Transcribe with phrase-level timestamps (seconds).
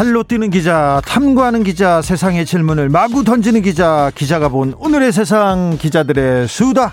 [0.00, 6.48] 팔로 뛰는 기자, 탐구하는 기자, 세상의 질문을 마구 던지는 기자, 기자가 본 오늘의 세상 기자들의
[6.48, 6.90] 수다.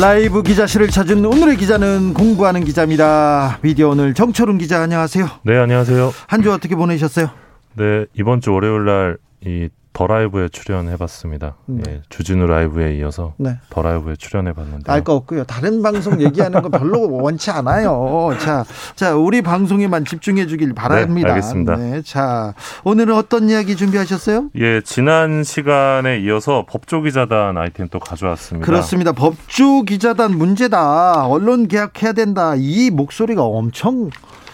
[0.00, 3.60] 라이브 기자실을 찾은 오늘의 기자는 공부하는 기자입니다.
[3.62, 5.28] 미디어 오늘 정철훈 기자 안녕하세요.
[5.44, 6.12] 네, 안녕하세요.
[6.26, 7.30] 한 주 어떻게 보내셨어요?
[7.76, 11.54] 네, 이번 주 월요일 날이 더 라이브에 출연해봤습니다.
[11.66, 11.82] 네.
[11.86, 13.58] 예, 주진우 라이브에 이어서 네.
[13.70, 15.44] 더 라이브에 출연해봤는데 알 거 없고요.
[15.44, 18.30] 다른 방송 얘기하는 거 별로 원치 않아요.
[18.40, 18.64] 자,
[18.96, 21.28] 자 우리 방송에만 집중해 주길 바랍니다.
[21.28, 21.76] 네, 알겠습니다.
[21.76, 24.50] 네, 자 오늘은 어떤 이야기 준비하셨어요?
[24.56, 28.66] 예, 지난 시간에 이어서 법조 기자단 아이템 또 가져왔습니다.
[28.66, 29.12] 그렇습니다.
[29.12, 31.28] 법조 기자단 문제다.
[31.28, 32.54] 언론 개혁해야 된다.
[32.56, 34.10] 이 목소리가 엄청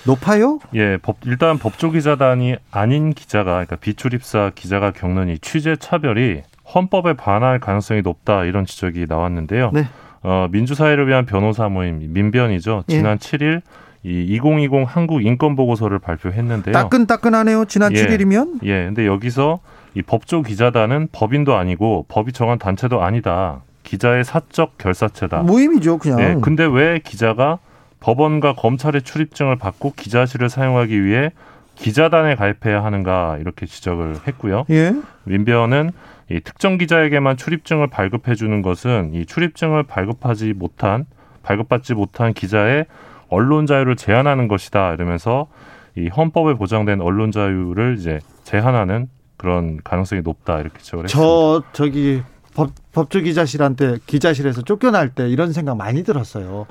[0.06, 0.58] 높아요?
[0.74, 6.42] 예, 법, 일단 법조 기자단이 아닌 기자가 그러니까 비출입사 기자가 겪는 이 취재 차별이
[6.74, 9.70] 헌법에 반할 가능성이 높다 이런 지적이 나왔는데요.
[9.72, 9.86] 네.
[10.22, 12.84] 어, 민주사회를 위한 변호사 모임 민변이죠.
[12.88, 12.92] 예.
[12.92, 13.16] 지난 예.
[13.16, 13.62] 7일
[14.02, 16.72] 이 2020 한국 인권 보고서를 발표했는데요.
[16.72, 17.66] 따끈따끈하네요.
[17.66, 18.60] 지난 예, 7일이면.
[18.64, 18.86] 예.
[18.86, 19.60] 근데 여기서
[19.94, 23.60] 이 법조 기자단은 법인도 아니고 법이 정한 단체도 아니다.
[23.82, 25.42] 기자의 사적 결사체다.
[25.42, 26.20] 모임이죠, 그냥.
[26.20, 26.36] 예.
[26.40, 27.58] 근데 왜 기자가
[28.00, 31.32] 법원과 검찰의 출입증을 받고 기자실을 사용하기 위해
[31.76, 34.64] 기자단에 가입해야 하는가 이렇게 지적을 했고요.
[34.70, 34.94] 예.
[35.24, 35.92] 민변은
[36.30, 41.06] 이 특정 기자에게만 출입증을 발급해 주는 것은 이 출입증을 발급하지 못한
[41.42, 42.86] 발급받지 못한 기자의
[43.28, 45.48] 언론 자유를 제한하는 것이다 이러면서
[45.96, 51.26] 이 헌법에 보장된 언론 자유를 이제 제한하는 그런 가능성이 높다 이렇게 지적을 했습니다.
[51.26, 52.22] 저 저기
[52.54, 56.66] 법, 법조 기자실한테 기자실에서 쫓겨날 때 이런 생각 많이 들었어요.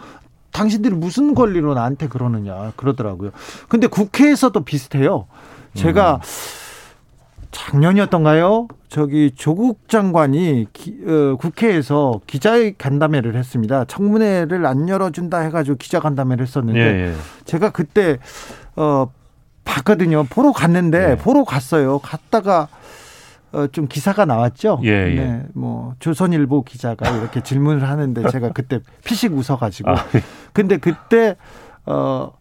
[0.51, 3.31] 당신들이 무슨 권리로 나한테 그러느냐 그러더라고요.
[3.67, 5.27] 근데 국회에서도 비슷해요.
[5.75, 6.19] 제가 음.
[7.51, 8.67] 작년이었던가요?
[8.89, 13.85] 저기 조국 장관이 기, 어, 국회에서 기자 간담회를 했습니다.
[13.85, 17.13] 청문회를 안 열어준다 해가지고 기자 간담회를 했었는데 예, 예.
[17.45, 18.17] 제가 그때
[18.75, 19.11] 어
[19.63, 20.23] 봤거든요.
[20.29, 21.15] 보러 갔는데 예.
[21.15, 21.99] 보러 갔어요.
[21.99, 22.67] 갔다가
[23.51, 24.81] 어, 좀 기사가 나왔죠.
[24.83, 25.15] 예, 예.
[25.15, 29.89] 네, 뭐 조선일보 기자가 이렇게 질문을 하는데 제가 그때 피식 웃어가지고.
[29.89, 30.21] 아, 예.
[30.53, 31.35] 근데 그때
[31.85, 32.31] 어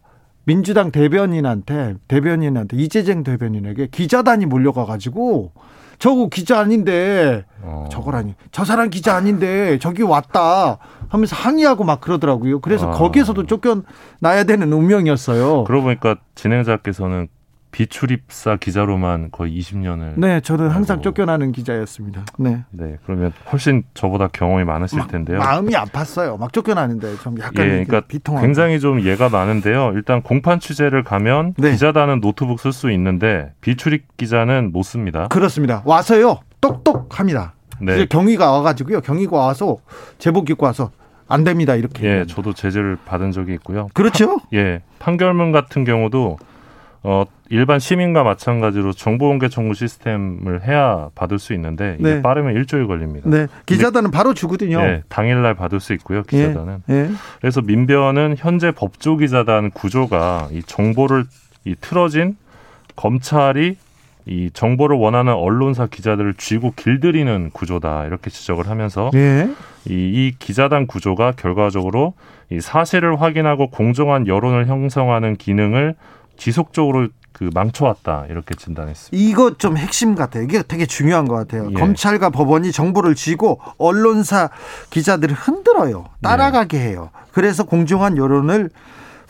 [0.45, 5.51] 민주당 대변인한테 대변인한테 이재정 대변인에게 기자단이 몰려가가지고
[5.99, 7.87] 저거 기자 아닌데 어.
[7.91, 10.77] 저거라니 저 사람 기자 아닌데 저기 왔다
[11.09, 12.61] 하면서 항의하고 막 그러더라고요.
[12.61, 12.91] 그래서 아.
[12.91, 15.65] 거기에서도 쫓겨나야 되는 운명이었어요.
[15.65, 17.27] 그러고 보니까 진행자께서는
[17.71, 20.13] 비출입사 기자로만 거의 20년을.
[20.17, 22.25] 네, 저는 항상 쫓겨나는 기자였습니다.
[22.37, 22.63] 네.
[22.71, 25.37] 네, 그러면 훨씬 저보다 경험이 많으실 텐데요.
[25.39, 26.39] 마음이 아팠어요.
[26.39, 28.43] 막 쫓겨나는데 좀 약간 예, 그러니까 비통한.
[28.43, 29.91] 굉장히 좀 예가 많은데요.
[29.95, 31.71] 일단 공판 취재를 가면 네.
[31.71, 35.27] 기자단은 노트북 쓸 수 있는데 비출입 기자는 못 씁니다.
[35.27, 35.83] 그렇습니다.
[35.85, 37.53] 와서요, 똑똑합니다.
[37.81, 37.95] 네.
[37.95, 39.01] 이제 경위가 와가지고요.
[39.01, 39.77] 경위가 와서
[40.17, 40.91] 제복 입고 와서
[41.27, 41.75] 안 됩니다.
[41.75, 42.07] 이렇게.
[42.07, 43.87] 예, 저도 제재를 받은 적이 있고요.
[43.93, 44.39] 그렇죠?
[44.39, 46.39] 파, 예, 판결문 같은 경우도
[47.03, 52.21] 어, 일반 시민과 마찬가지로 정보 공개 청구 시스템을 해야 받을 수 있는데 이게 네.
[52.21, 53.27] 빠르면 일주일 걸립니다.
[53.29, 53.47] 네.
[53.65, 54.79] 기자단은 바로 주거든요.
[54.81, 56.21] 네, 당일날 받을 수 있고요.
[56.23, 56.83] 기자단은.
[56.89, 56.93] 예.
[56.93, 57.09] 예.
[57.41, 61.25] 그래서 민변은 현재 법조 기자단 구조가 이 정보를
[61.65, 62.37] 이 틀어진
[62.95, 63.77] 검찰이
[64.27, 69.49] 이 정보를 원하는 언론사 기자들을 쥐고 길들이는 구조다 이렇게 지적을 하면서 예.
[69.87, 72.13] 이, 이 기자단 구조가 결과적으로
[72.51, 75.95] 이 사실을 확인하고 공정한 여론을 형성하는 기능을
[76.37, 77.07] 지속적으로
[77.39, 79.29] 그 망쳐왔다 이렇게 진단했습니다.
[79.29, 80.43] 이거 좀 핵심 같아요.
[80.43, 81.69] 이게 되게 중요한 것 같아요.
[81.69, 81.73] 예.
[81.73, 84.49] 검찰과 법원이 정보를 쥐고 언론사
[84.89, 86.03] 기자들을 흔들어요.
[86.21, 86.81] 따라가게 예.
[86.81, 87.11] 해요.
[87.31, 88.69] 그래서 공정한 여론을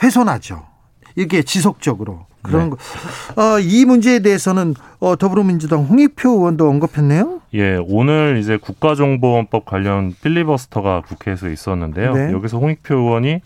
[0.02, 0.66] 훼손하죠.
[1.16, 2.78] 이게 지속적으로 그런 네.
[3.36, 3.44] 거.
[3.44, 7.42] 어, 이 문제에 대해서는 어, 더불어민주당 홍익표 의원도 언급했네요.
[7.54, 12.13] 예, 오늘 이제 국가정보원법 관련 필리버스터가 국회에서 있었는데요.
[12.16, 12.31] 네.
[12.31, 13.42] 여기서 홍익표 의원이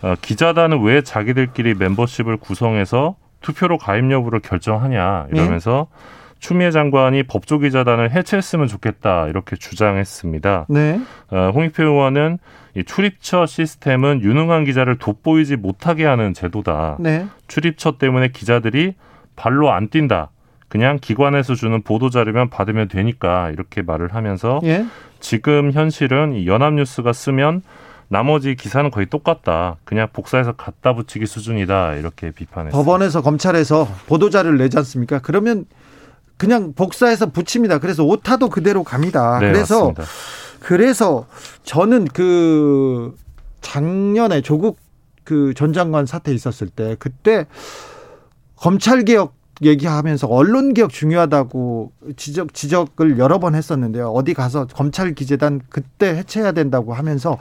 [0.00, 6.18] 어, 기자단은 왜 자기들끼리 멤버십을 구성해서 투표로 가입 여부를 결정하냐 이러면서 네.
[6.40, 10.66] 추미애 장관이 법조 기자단을 해체했으면 좋겠다 이렇게 주장했습니다.
[10.68, 11.00] 네.
[11.30, 12.38] 어, 홍익표 의원은
[12.74, 16.96] 이 출입처 시스템은 유능한 기자를 돋보이지 못하게 하는 제도다.
[17.00, 17.26] 네.
[17.48, 18.94] 출입처 때문에 기자들이
[19.34, 20.30] 발로 안 뛴다.
[20.68, 24.84] 그냥 기관에서 주는 보도 자료만 받으면 되니까 이렇게 말을 하면서 예?
[25.18, 27.62] 지금 현실은 연합뉴스가 쓰면
[28.08, 29.76] 나머지 기사는 거의 똑같다.
[29.84, 31.94] 그냥 복사해서 갖다 붙이기 수준이다.
[31.96, 32.76] 이렇게 비판했습니다.
[32.76, 35.18] 법원에서 검찰에서 보도자료를 내지 않습니까?
[35.20, 35.66] 그러면
[36.38, 37.78] 그냥 복사해서 붙입니다.
[37.78, 39.38] 그래서 오타도 그대로 갑니다.
[39.40, 40.04] 네, 그래서 맞습니다.
[40.60, 41.26] 그래서
[41.64, 43.14] 저는 그
[43.60, 44.78] 작년에 조국
[45.24, 47.44] 그 전 장관 사태 있었을 때 그때
[48.56, 54.08] 검찰 개혁 얘기하면서 언론 개혁 중요하다고 지적 지적을 여러 번 했었는데요.
[54.08, 57.36] 어디 가서 검찰 기재단 그때 해체해야 된다고 하면서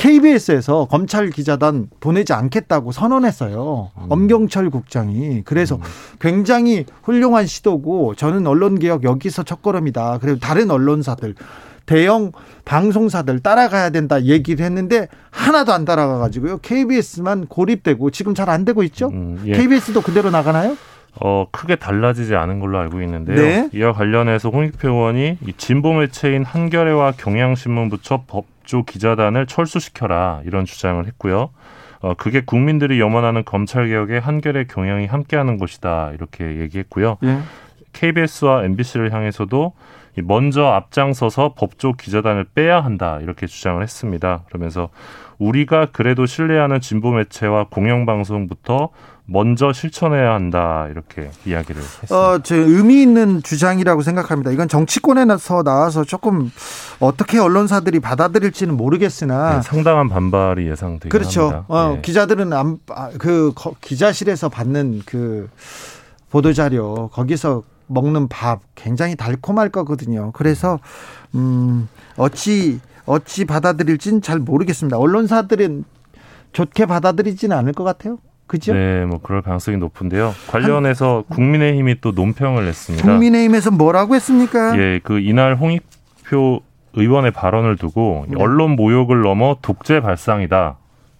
[0.00, 3.90] KBS에서 검찰 기자단 보내지 않겠다고 선언했어요.
[3.98, 4.06] 음.
[4.08, 5.42] 엄경철 국장이.
[5.44, 5.82] 그래서 음.
[6.18, 10.18] 굉장히 훌륭한 시도고 저는 언론 개혁 여기서 첫걸음이다.
[10.22, 11.34] 그리고 다른 언론사들
[11.84, 12.32] 대형
[12.64, 16.58] 방송사들 따라가야 된다 얘기를 했는데 하나도 안 따라가 가지고요.
[16.58, 19.08] KBS만 고립되고 지금 잘 안 되고 있죠.
[19.08, 19.52] 음, 예.
[19.52, 20.76] KBS도 그대로 나가나요?
[21.20, 23.36] 어, 크게 달라지지 않은 걸로 알고 있는데요.
[23.36, 23.68] 네.
[23.74, 30.64] 이와 관련해서 홍익표 의원이 이 진보 매체인 한겨레와 경향신문 부처 법 조 기자단을 철수시켜라 이런
[30.64, 31.50] 주장을 했고요.
[32.02, 37.18] 어, 그게 국민들이 염원하는 검찰 개혁에 한겨레 경향이 함께하는 것이다 이렇게 얘기했고요.
[37.20, 37.40] 네.
[37.92, 39.72] KBS와 MBC를 향해서도
[40.22, 44.44] 먼저 앞장서서 법조 기자단을 빼야 한다 이렇게 주장을 했습니다.
[44.46, 44.90] 그러면서
[45.38, 48.90] 우리가 그래도 신뢰하는 진보 매체와 공영방송부터
[49.32, 52.16] 먼저 실천해야 한다 이렇게 이야기를 했습니다.
[52.16, 54.50] 어, 제 의미 있는 주장이라고 생각합니다.
[54.50, 56.50] 이건 정치권에서 나와서 조금
[56.98, 61.42] 어떻게 언론사들이 받아들일지는 모르겠으나 네, 상당한 반발이 예상되긴 그렇죠.
[61.42, 61.64] 합니다.
[61.68, 62.02] 어, 네.
[62.02, 65.48] 기자들은 안, 아, 그 기자실에서 받는 그
[66.30, 70.32] 보도 자료 거기서 먹는 밥 굉장히 달콤할 거거든요.
[70.32, 70.80] 그래서
[71.36, 74.98] 음, 어찌 어찌 받아들일지는 잘 모르겠습니다.
[74.98, 75.84] 언론사들은
[76.52, 78.18] 좋게 받아들이지는 않을 것 같아요.
[78.50, 78.74] 그죠?
[78.74, 80.34] 네, 뭐 그럴 가능성이 높은데요.
[80.48, 83.06] 관련해서 국민의힘이 또 논평을 냈습니다.
[83.06, 84.76] 국민의힘에서 뭐라고 했습니까?
[84.76, 86.60] 예, 그 이날 홍익표
[86.94, 88.34] 의원의 발언을 두고 네.
[88.42, 90.78] 언론 모욕을 넘어 독재 발상이다.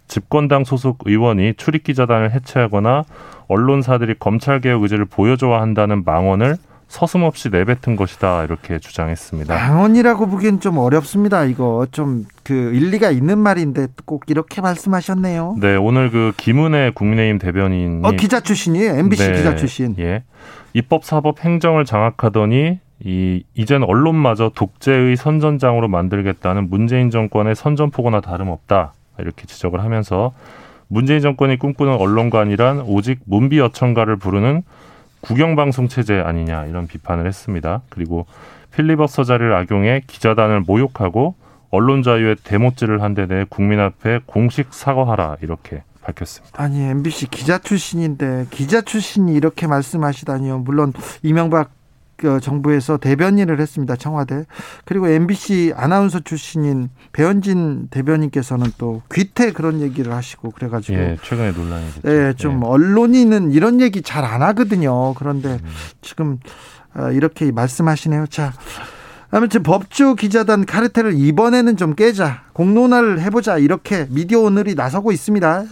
[0.09, 3.05] 집권당 소속 의원이 출입 기자단을 해체하거나
[3.47, 6.57] 언론사들이 검찰 개혁 의지를 보여줘야 한다는 망언을
[6.91, 9.55] 서슴없이 내뱉은 것이다 이렇게 주장했습니다.
[9.55, 11.45] 망언이라고 보기엔 좀 어렵습니다.
[11.45, 15.55] 이거 좀 그 일리가 있는 말인데 꼭 이렇게 말씀하셨네요.
[15.61, 18.97] 네, 오늘 그 김은혜 국민의힘 대변인이 어, 기자 출신이에요.
[18.97, 19.95] MBC 네, 기자 출신.
[20.01, 20.25] 예.
[20.75, 29.47] 입법, 사법, 행정을 장악하더니 이 이젠 언론마저 독재의 선전장으로 만들겠다는 문재인 정권의 선전포고나 다름없다 이렇게
[29.47, 30.33] 지적을 하면서
[30.89, 34.63] 문재인 정권이 꿈꾸는 언론관이란 오직 문비 어천가를 부르는
[35.21, 37.83] 국영방송 체제 아니냐 이런 비판을 했습니다.
[37.89, 38.27] 그리고
[38.75, 41.35] 필리버스터 자리를 악용해 기자단을 모욕하고
[41.71, 46.63] 언론 자유에 대못질을 한 데 대해 국민 앞에 공식 사과하라 이렇게 밝혔습니다.
[46.63, 50.59] 아니 MBC 기자 출신인데 기자 출신이 이렇게 말씀하시다니요.
[50.61, 50.93] 물론
[51.23, 51.80] 이명박 그
[52.41, 53.97] 정부에서 대변인을 했습니다.
[53.97, 54.45] 청와대.
[54.85, 61.87] 그리고 MBC 아나운서 출신인 배현진 대변인께서는 또 귀태 그런 얘기를 하시고 그래가지고 예, 최근에 논란이
[61.95, 62.09] 됐죠.
[62.11, 62.67] 예, 좀 예.
[62.67, 65.15] 언론인은 이런 얘기 잘 안 하거든요.
[65.15, 65.71] 그런데 음.
[66.03, 66.39] 지금
[66.95, 68.27] 어, 이렇게 말씀하시네요.
[68.29, 68.53] 자.
[69.33, 75.65] 아무튼 법조 기자단 카르텔을 이번에는 좀 깨자 공론화를 해보자 이렇게 미디어 오늘이 나서고 있습니다.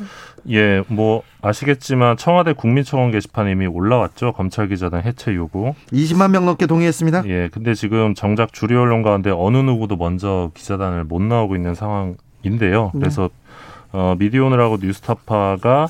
[0.51, 4.33] 예, 뭐 아시겠지만 청와대 국민청원 게시판에 이미 올라왔죠.
[4.33, 5.75] 검찰 기자단 해체 요구.
[5.93, 7.25] 20만 명 넘게 동의했습니다.
[7.27, 12.93] 예, 근데 지금 정작 주류 언론 가운데 어느 누구도 먼저 기자단을 못 나오고 있는 상황인데요.
[12.95, 13.01] 네.
[13.01, 13.31] 그래서
[13.93, 15.89] 어, 미디어오늘하고 뉴스타파가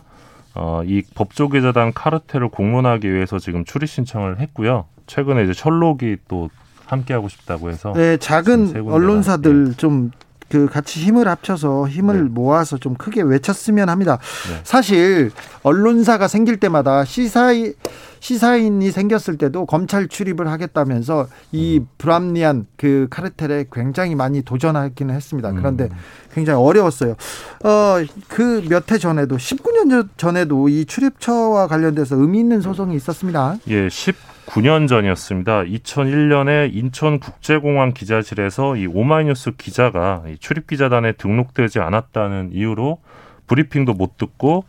[0.54, 4.86] 어, 이 법조 기자단 카르텔을 공론하기 위해서 지금 출입 신청을 했고요.
[5.06, 6.50] 최근에 이제 철록이 또
[6.86, 9.76] 함께하고 싶다고 해서 네, 작은 언론사들 네.
[9.76, 10.10] 좀
[10.48, 12.28] 그 같이 힘을 합쳐서 힘을 네.
[12.30, 14.18] 모아서 좀 크게 외쳤으면 합니다.
[14.50, 14.60] 네.
[14.64, 15.30] 사실
[15.62, 17.72] 언론사가 생길 때마다 시사이
[18.20, 21.86] 시사인이 생겼을 때도 검찰 출입을 하겠다면서 이 음.
[21.98, 25.52] 불합리한 그 카르텔에 굉장히 많이 도전하기는 했습니다.
[25.52, 25.96] 그런데 음.
[26.34, 27.12] 굉장히 어려웠어요.
[27.64, 27.96] 어,
[28.28, 33.56] 그 몇 해 전에도 19년 전에도 이 출입처와 관련돼서 의미 있는 소송이 있었습니다.
[33.68, 34.16] 예, 10
[34.48, 35.64] 9년 전이었습니다.
[35.64, 42.98] 2001년에 인천국제공항 기자실에서 이 오마이뉴스 기자가 출입 기자단에 등록되지 않았다는 이유로
[43.46, 44.64] 브리핑도 못 듣고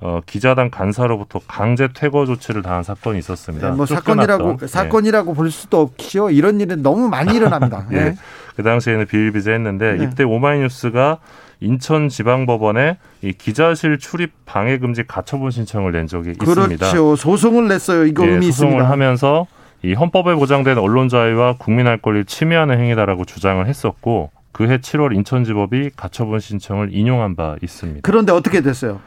[0.00, 3.70] 어, 기자단 간사로부터 강제 퇴거 조치를 당한 사건이 있었습니다.
[3.70, 4.66] 네, 뭐 사건이라고 네.
[4.66, 6.30] 사건이라고 볼 수도 없죠.
[6.30, 7.86] 이런 일은 너무 많이 일어납니다.
[7.90, 8.04] 네.
[8.10, 8.14] 네.
[8.56, 10.04] 그 당시에는 비일비재했는데 네.
[10.04, 11.18] 이때 오마이뉴스가
[11.60, 16.60] 인천지방법원에 이 기자실 출입 방해 금지 가처분 신청을 낸 적이 그렇죠.
[16.62, 16.90] 있습니다.
[16.90, 17.16] 그렇죠.
[17.16, 18.06] 소송을 냈어요.
[18.06, 18.90] 이거 예, 의미 소송을 있습니다.
[18.90, 19.46] 하면서
[19.82, 25.90] 이 헌법에 보장된 언론 자유와 국민 할 권리를 침해하는 행위다라고 주장을 했었고 그해 7월 인천지법이
[25.96, 28.00] 가처분 신청을 인용한 바 있습니다.
[28.02, 29.00] 그런데 어떻게 됐어요?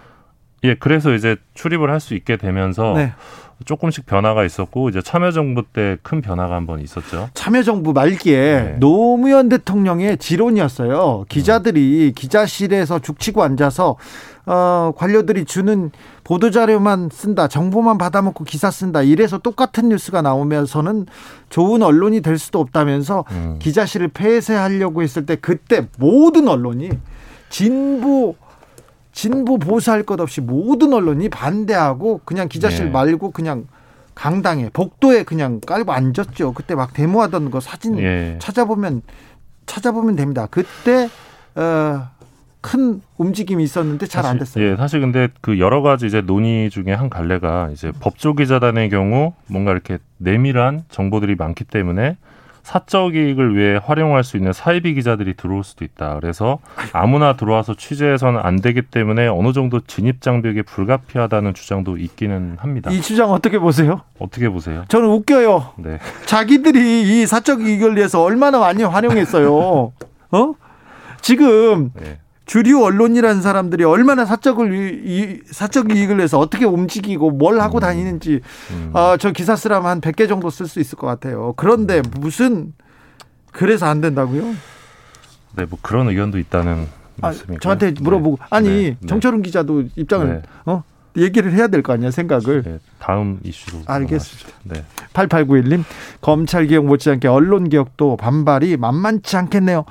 [0.63, 3.13] 예, 그래서 이제 출입을 할 수 있게 되면서 네.
[3.65, 7.30] 조금씩 변화가 있었고 이제 참여정부 때 큰 변화가 한 번 있었죠.
[7.36, 8.75] 참여정부 말기에 네.
[8.80, 11.25] 노무현 대통령의 지론이었어요.
[11.30, 12.13] 기자들이 음.
[12.15, 13.98] 기자실에서 죽치고 앉아서
[14.48, 15.91] 어, 관료들이 주는
[16.24, 21.06] 보도자료만 쓴다, 정보만 받아먹고 기사 쓴다, 이래서 똑같은 뉴스가 나오면서는
[21.50, 23.60] 좋은 언론이 될 수도 없다면서 음.
[23.60, 26.89] 기자실을 폐쇄하려고 했을 때 그때 모든 언론이
[27.50, 28.36] 진보,
[29.12, 32.91] 진보 보수할 것 없이 모든 언론이 반대하고 그냥 기자실 네.
[32.91, 33.68] 말고 그냥
[34.15, 36.53] 강당에 복도에 그냥 깔고 앉았죠.
[36.53, 38.38] 그때 막 데모하던 거 사진 예.
[38.39, 39.01] 찾아보면
[39.65, 40.48] 찾아보면 됩니다.
[40.51, 41.10] 그때
[41.56, 42.08] 어,
[42.62, 44.63] 큰 움직임이 있었는데 잘 안 됐어요.
[44.63, 49.34] 예, 사실 근데 그 여러 가지 이제 논의 중에 한 갈래가 이제 법조 기자단의 경우
[49.48, 52.18] 뭔가 이렇게 내밀한 정보들이 많기 때문에
[52.63, 56.18] 사적 이익을 위해 활용할 수 있는 사이비 기자들이 들어올 수도 있다.
[56.20, 56.60] 그래서
[56.94, 62.91] 아무나 들어와서 취재해서는 안 되기 때문에 어느 정도 진입 장벽이 불가피하다는 주장도 있기는 합니다.
[62.91, 64.01] 이 주장 어떻게 보세요?
[64.20, 64.86] 어떻게 보세요?
[64.88, 65.74] 저는 웃겨요.
[65.77, 66.00] 네.
[66.25, 69.91] 자기들이 이 사적 이익을 위해서 얼마나 많이 활용했어요.
[70.32, 70.53] 어?
[71.22, 72.20] 지금 네.
[72.51, 77.79] 주류 언론이라는 사람들이 얼마나 사적을 이, 사적 이익을 위해서 어떻게 움직이고 뭘 하고 음.
[77.79, 78.41] 다니는지
[78.72, 78.89] 음.
[78.91, 81.53] 어, 저 기사 쓰라면 한 100개 정도 쓸 수 있을 것 같아요.
[81.55, 82.03] 그런데 음.
[82.20, 82.74] 무슨
[83.53, 84.53] 그래서 안 된다고요?
[85.55, 86.89] 네, 뭐 그런 의견도 있다는
[87.22, 88.46] 아, 말씀이고 저한테 물어보고 네.
[88.50, 88.98] 아니 네.
[89.00, 89.08] 네.
[89.08, 90.41] 정철은 기자도 입장을 네.
[90.65, 90.84] 어
[91.15, 92.63] 얘기를 해야 될 거 아니야 생각을.
[92.63, 93.84] 네, 다음 이슈로.
[93.86, 94.50] 알겠습니다.
[94.63, 94.84] 네.
[95.13, 95.86] 8891님
[96.20, 99.86] 검찰 개혁 못지않게 언론 개혁도 반발이 만만치 않겠네요.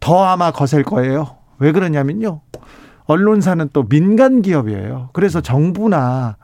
[0.00, 1.41] 더 아마 거셀 거예요.
[1.62, 2.40] 왜 그러냐면요.
[3.04, 5.10] 언론사는 또 민간 기업이에요.
[5.12, 6.36] 그래서 정부나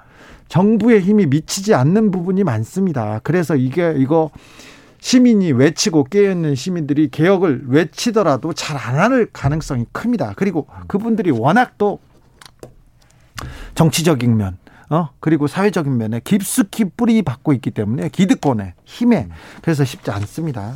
[0.47, 3.21] 정부의 힘이 미치지 않는 부분이 많습니다.
[3.25, 4.31] 그래서 이게 이거
[5.01, 10.35] 시민이 외치고 깨어있는 시민들이 개혁을 외치더라도 잘안할 가능성이 큽니다.
[10.37, 11.99] 그리고 그분들이 워낙 또
[13.75, 14.57] 정치적인 면,
[14.91, 19.29] 어 그리고 사회적인 면에 깊숙이 뿌리 받고 있기 때문에 기득권에 힘에
[19.63, 20.75] 그래서 쉽지 않습니다.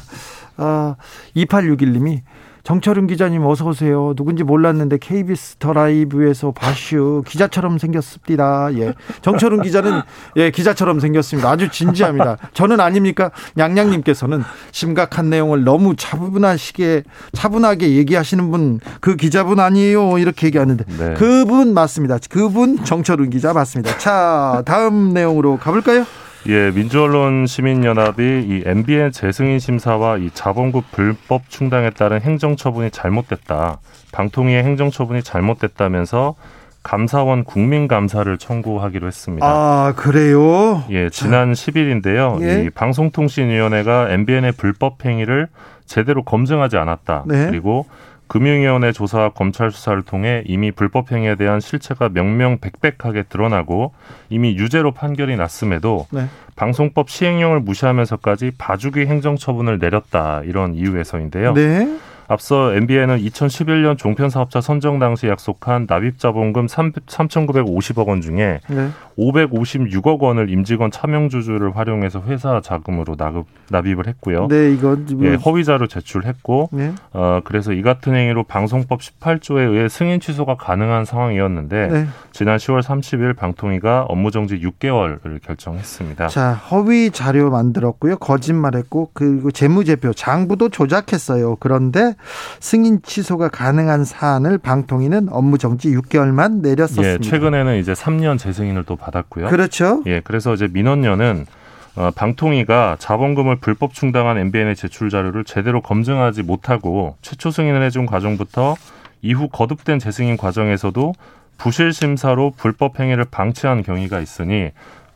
[0.57, 0.97] 어,
[1.37, 2.23] 2861님이
[2.65, 4.15] 정철은 기자님 어서 오세요.
[4.17, 8.69] 누군지 몰랐는데 KBS 더 라이브에서 바슈 기자처럼 생겼습니다.
[8.75, 8.95] 예.
[9.21, 10.01] 정철은 기자는
[10.37, 11.51] 예, 기자처럼 생겼습니다.
[11.51, 12.37] 아주 진지합니다.
[12.55, 13.31] 저는 아닙니까?
[13.59, 17.03] 양양님께서는 심각한 내용을 너무 차분하시게
[17.33, 20.19] 차분하게 얘기하시는 분 그 기자분 아니에요.
[20.19, 21.15] 이렇게 얘기하는데 네.
[21.15, 22.19] 그분 맞습니다.
[22.31, 23.99] 그분 정철은 기자 맞습니다.
[23.99, 26.05] 자, 다음 내용으로 가볼까요?
[26.49, 33.79] 예, 민주언론 시민연합이 이 MBN 재승인 심사와 이 자본급 불법 충당에 따른 행정처분이 잘못됐다.
[34.11, 36.35] 방통위의 행정처분이 잘못됐다면서
[36.83, 39.47] 감사원 국민감사를 청구하기로 했습니다.
[39.47, 40.83] 아, 그래요?
[40.91, 41.71] 예, 지난 자.
[41.71, 42.43] 10일인데요.
[42.43, 42.65] 예?
[42.65, 45.47] 이 방송통신위원회가 MBN의 불법 행위를
[45.87, 47.25] 제대로 검증하지 않았다.
[47.27, 47.47] 네.
[47.47, 47.87] 그리고
[48.33, 53.93] 금융위원회 조사와 검찰 수사를 통해 이미 불법 행위에 대한 실체가 명명백백하게 드러나고
[54.31, 56.29] 이미 유죄로 판결이 났음에도 네.
[56.57, 61.53] 방송법 시행령을 무시하면서까지 봐주기 행정처분을 내렸다 이런 이유에서인데요.
[61.53, 61.99] 네.
[62.33, 68.89] 앞서 MBN은 2011년 종편 사업자 선정 당시 약속한 납입 자본금 3,950억 원 중에 네.
[69.19, 74.49] 556억 원을 임직원 차명 주주를 활용해서 회사 자금으로 납입, 납입을 했고요.
[74.49, 75.27] 네, 이건 뭐...
[75.27, 76.93] 예, 허위자료 제출했고, 네.
[77.13, 82.07] 어, 그래서 이 같은 행위로 방송법 18조에 의해 승인 취소가 가능한 상황이었는데 네.
[82.33, 86.29] 지난 10월 30일 방통위가 업무 정지 6개월을 결정했습니다.
[86.29, 91.57] 자, 허위 자료 만들었고요, 거짓말했고, 그리고 재무제표 장부도 조작했어요.
[91.57, 92.15] 그런데
[92.61, 97.15] 승인 취소가 가능한 사안을 방통위는 업무 정지 6개월만 내렸었습니다.
[97.15, 99.49] 예, 최근에는 이제 3년 재승인을 또 받았고요.
[99.49, 100.03] 그렇죠.
[100.07, 101.47] 예, 그래서 이제 민원녀는
[101.95, 108.77] 어, 방통위가 자본금을 불법 충당한 MBN의 제출 자료를 제대로 검증하지 못하고 최초 승인을 해준 과정부터
[109.21, 111.13] 이후 거듭된 재승인 과정에서도
[111.59, 114.71] 부실 심사로 불법 행위를 방치한 경위가 있으니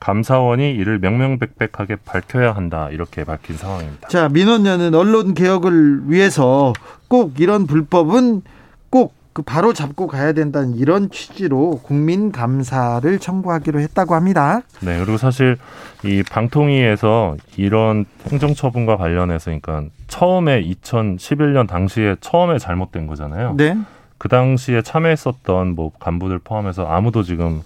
[0.07, 4.09] 감사원이 이를 명명백백하게 밝혀야 한다 이렇게 밝힌 상황입니다.
[4.09, 6.73] 자 민원녀는 언론 개혁을 위해서
[7.09, 8.43] 꼭 이런 불법은
[8.91, 14.63] 꼭 그 바로 잡고 가야 된다는 이런 취지로 국민 감사를 청구하기로 했다고 합니다.
[14.81, 15.59] 네, 그리고 사실
[16.03, 23.57] 이 방통위에서 이런 행정처분과 관련해서 그러니까 처음에 2011년 당시에 처음에 잘못된 거잖아요.
[23.59, 23.77] 네.
[24.17, 27.61] 그 당시에 참여했었던 뭐 간부들 포함해서 아무도 지금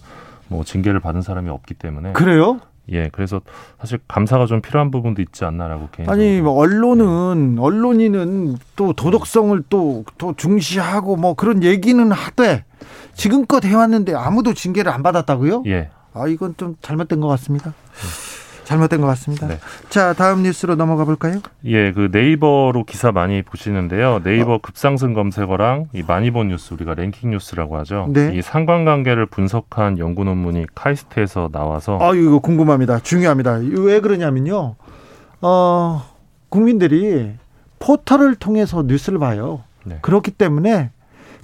[0.51, 2.61] 뭐 징계를 받은 사람이 없기 때문에 그래요?
[2.93, 3.41] 예, 그래서
[3.79, 6.13] 사실 감사가 좀 필요한 부분도 있지 않나라고 개인적으로.
[6.13, 7.61] 아니, 뭐 언론은 네.
[7.61, 12.65] 언론인은 또 도덕성을 또, 또 중시하고 뭐 그런 얘기는 하되
[13.15, 15.63] 지금껏 해왔는데 아무도 징계를 안 받았다고요?
[15.67, 15.91] 예.
[16.13, 17.71] 아, 이건 좀 잘못된 것 같습니다.
[17.71, 18.30] 네.
[18.71, 19.49] 잘못된 것 같습니다.
[19.49, 19.59] 네.
[19.89, 21.41] 자, 다음 뉴스로 넘어가 볼까요?
[21.65, 24.21] 예, 그 네이버로 기사 많이 보시는데요.
[24.23, 24.59] 네이버 어.
[24.59, 28.07] 급상승 검색어랑 이 많이 본 뉴스 우리가 랭킹 뉴스라고 하죠.
[28.11, 28.33] 네.
[28.33, 33.01] 이 상관관계를 분석한 연구 논문이 카이스트에서 나와서 아, 이거 궁금합니다.
[33.01, 33.59] 중요합니다.
[33.79, 34.77] 왜 그러냐면요.
[35.41, 36.03] 어,
[36.49, 37.33] 국민들이
[37.81, 39.65] 포털을 통해서 뉴스를 봐요.
[39.85, 39.99] 네.
[40.01, 40.91] 그렇기 때문에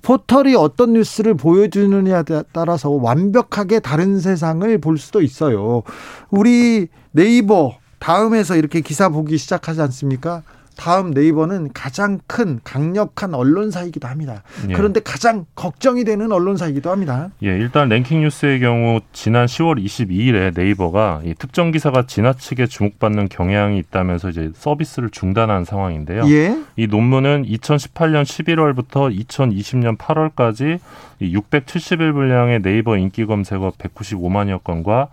[0.02, 5.82] 포털이 어떤 뉴스를 보여주느냐에 따라서 완벽하게 다른 세상을 볼 수도 있어요.
[6.30, 6.86] 우리
[7.16, 10.42] 네이버 다음에서 이렇게 기사 보기 시작하지 않습니까?
[10.76, 14.42] 다음 네이버는 가장 큰 강력한 언론사이기도 합니다.
[14.68, 14.74] 예.
[14.74, 17.30] 그런데 가장 걱정이 되는 언론사이기도 합니다.
[17.42, 23.78] 예, 일단 랭킹 뉴스의 경우 지난 10월 22일에 네이버가 이 특정 기사가 지나치게 주목받는 경향이
[23.78, 26.28] 있다면서 이제 서비스를 중단한 상황인데요.
[26.28, 26.62] 예.
[26.76, 30.80] 이 논문은 2018년 11월부터 2020년 8월까지
[31.22, 35.08] 670일 분량의 네이버 인기 검색어 195만여 건과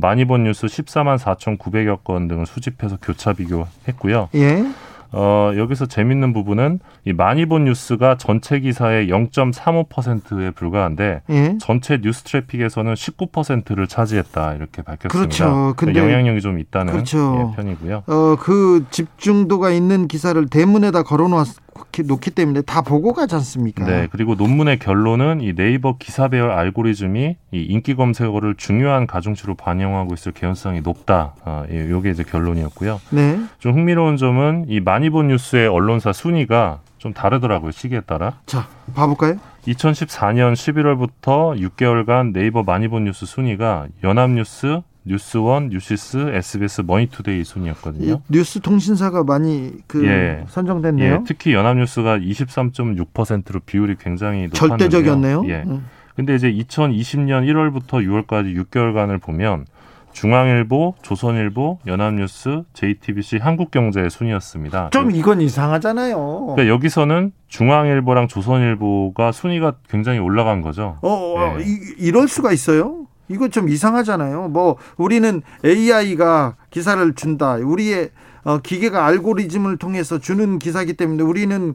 [0.00, 4.28] 많이 본 뉴스 14만 4,900여 건 등을 수집해서 교차 비교했고요.
[4.34, 4.64] 예.
[5.12, 11.58] 어, 여기서 재밌는 부분은 이 많이 본 뉴스가 전체 기사의 0.35%에 불과한데 예?
[11.60, 15.10] 전체 뉴스 트래픽에서는 19%를 차지했다 이렇게 밝혔습니다.
[15.10, 15.74] 그렇죠.
[15.76, 17.52] 근데 영향력이 좀 있다는 그렇죠.
[17.52, 18.04] 예, 편이고요.
[18.06, 21.62] 어, 그 집중도가 있는 기사를 대문에다 걸어 놓았
[22.04, 23.84] 놓기 때문에 다 보고 가지 않습니까?
[23.84, 24.08] 네.
[24.10, 30.32] 그리고 논문의 결론은 이 네이버 기사 배열 알고리즘이 이 인기 검색어를 중요한 가중치로 반영하고 있을
[30.32, 31.34] 개연성이 높다.
[31.44, 33.00] 아, 예, 요게 이제 결론이었고요.
[33.10, 33.38] 네.
[33.58, 37.70] 좀 흥미로운 점은 이 많이 본 뉴스의 언론사 순위가 좀 다르더라고요.
[37.72, 38.38] 시기에 따라.
[38.46, 39.36] 자, 봐볼까요?
[39.66, 48.20] 2014년 11월부터 6개월간 네이버 많이 본 뉴스 순위가 연합뉴스, 뉴스원, 뉴시스, SBS, 머니투데이 순이었거든요.
[48.28, 50.44] 뉴스 통신사가 많이 그 예.
[50.48, 51.12] 선정됐네요.
[51.12, 54.78] 예, 특히 연합뉴스가 23.6%로 비율이 굉장히 높았는데요.
[54.78, 55.42] 절대적이었네요.
[55.48, 55.64] 예.
[55.66, 55.86] 음.
[56.14, 59.64] 근데 이제 2020년 1월부터 6월까지 6개월간을 보면
[60.12, 64.90] 중앙일보, 조선일보, 연합뉴스, JTBC, 한국경제 순이었습니다.
[64.90, 66.54] 좀 이건 이상하잖아요.
[66.54, 70.98] 그러니까 여기서는 중앙일보랑 조선일보가 순위가 굉장히 올라간 거죠.
[71.02, 71.64] 어, 어 네.
[71.64, 73.06] 이, 이럴 수가 있어요?
[73.28, 74.48] 이거 좀 이상하잖아요.
[74.48, 77.54] 뭐 우리는 AI가 기사를 준다.
[77.54, 78.10] 우리의
[78.44, 81.74] 어, 기계가 알고리즘을 통해서 주는 기사기 때문에 우리는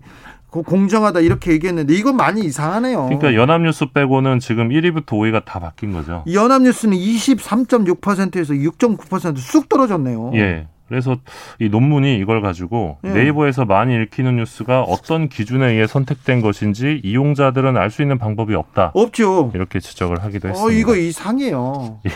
[0.50, 3.06] 공정하다 이렇게 얘기했는데 이건 많이 이상하네요.
[3.06, 6.24] 그러니까 연합뉴스 빼고는 지금 1위부터 5위가 다 바뀐 거죠.
[6.32, 10.32] 연합뉴스는 23.6%에서 6.9%쑥 떨어졌네요.
[10.36, 10.68] 예.
[10.88, 11.18] 그래서
[11.60, 13.12] 이 논문이 이걸 가지고 네.
[13.12, 18.92] 네이버에서 많이 읽히는 뉴스가 어떤 기준에 의해 선택된 것인지 이용자들은 알 수 있는 방법이 없다.
[18.94, 19.52] 없죠.
[19.54, 20.74] 이렇게 지적을 하기도 어, 했습니다.
[20.74, 22.00] 어, 이거 이상해요.
[22.06, 22.10] 예.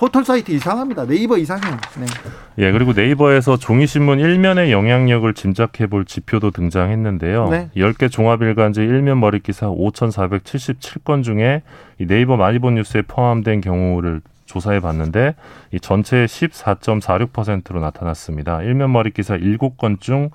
[0.00, 1.04] 포털 사이트 이상합니다.
[1.06, 1.76] 네이버 이상해요.
[1.98, 2.06] 네.
[2.56, 7.48] 예, 그리고 네이버에서 종이 신문 일면의 영향력을 짐작해 볼 지표도 등장했는데요.
[7.50, 7.68] 네.
[7.76, 11.62] 10개 종합 일간지 일면 머리 기사 5,477건 중에
[11.98, 15.34] 이 네이버 많이 본 뉴스에 포함된 경우를 조사해 봤는데
[15.70, 18.62] 이 전체의 14.46%로 나타났습니다.
[18.62, 20.30] 일면 머리 기사 7건 중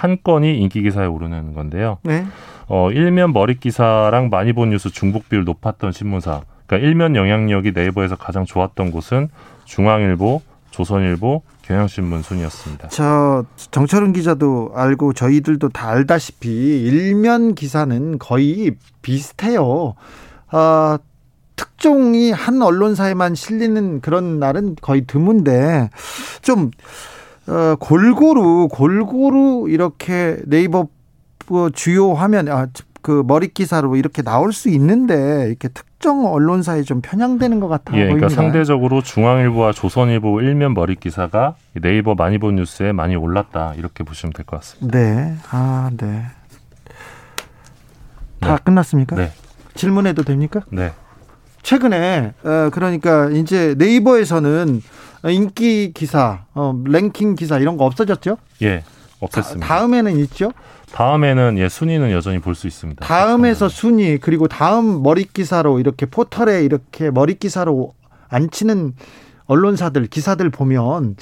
[0.00, 1.98] 한 건이 인기 기사에 오르는 건데요.
[2.02, 2.24] 네.
[2.68, 6.40] 어, 일면 머리 기사랑 많이 본 뉴스 중복 비율 높았던 신문사.
[6.70, 9.28] 그러니까 일면 영향력이 네이버에서 가장 좋았던 곳은
[9.64, 12.88] 중앙일보, 조선일보, 경향신문 순이었습니다.
[12.88, 16.48] 저 정철은 기자도 알고 저희들도 다 알다시피
[16.82, 19.94] 일면 기사는 거의 비슷해요.
[20.48, 20.98] 아,
[21.56, 25.90] 특종이 한 언론사에만 실리는 그런 날은 거의 드문데
[26.40, 26.70] 좀
[27.48, 30.86] 어, 골고루 골고루 이렇게 네이버
[31.48, 32.68] 그 주요 화면 아,
[33.02, 38.04] 그 머리 기사로 이렇게 나올 수 있는데 이렇게 특정 언론사에 좀 편향되는 것 같아 예,
[38.04, 44.32] 그러니까 상대적으로 중앙일보와 조선일보 일면 머리 기사가 네이버 많이 본 뉴스에 많이 올랐다 이렇게 보시면
[44.32, 44.98] 될 것 같습니다.
[44.98, 46.24] 네, 아, 네.
[48.40, 48.62] 다 네.
[48.64, 49.16] 끝났습니까?
[49.16, 49.32] 네.
[49.74, 50.60] 질문해도 됩니까?
[50.70, 50.92] 네.
[51.62, 54.82] 최근에 어, 그러니까 이제 네이버에서는
[55.28, 58.38] 인기 기사, 어, 랭킹 기사 이런 거 없어졌죠?
[58.62, 58.82] 예,
[59.20, 59.66] 없었습니다.
[59.66, 60.50] 다음에는 있죠?
[60.92, 63.04] 다음에는 예 순위는 여전히 볼 수 있습니다.
[63.06, 67.94] 다음에서 순위 그리고 다음 머리 기사로 이렇게 포털에 이렇게 머리 기사로
[68.28, 68.94] 앉히는
[69.46, 71.16] 언론사들 기사들 보면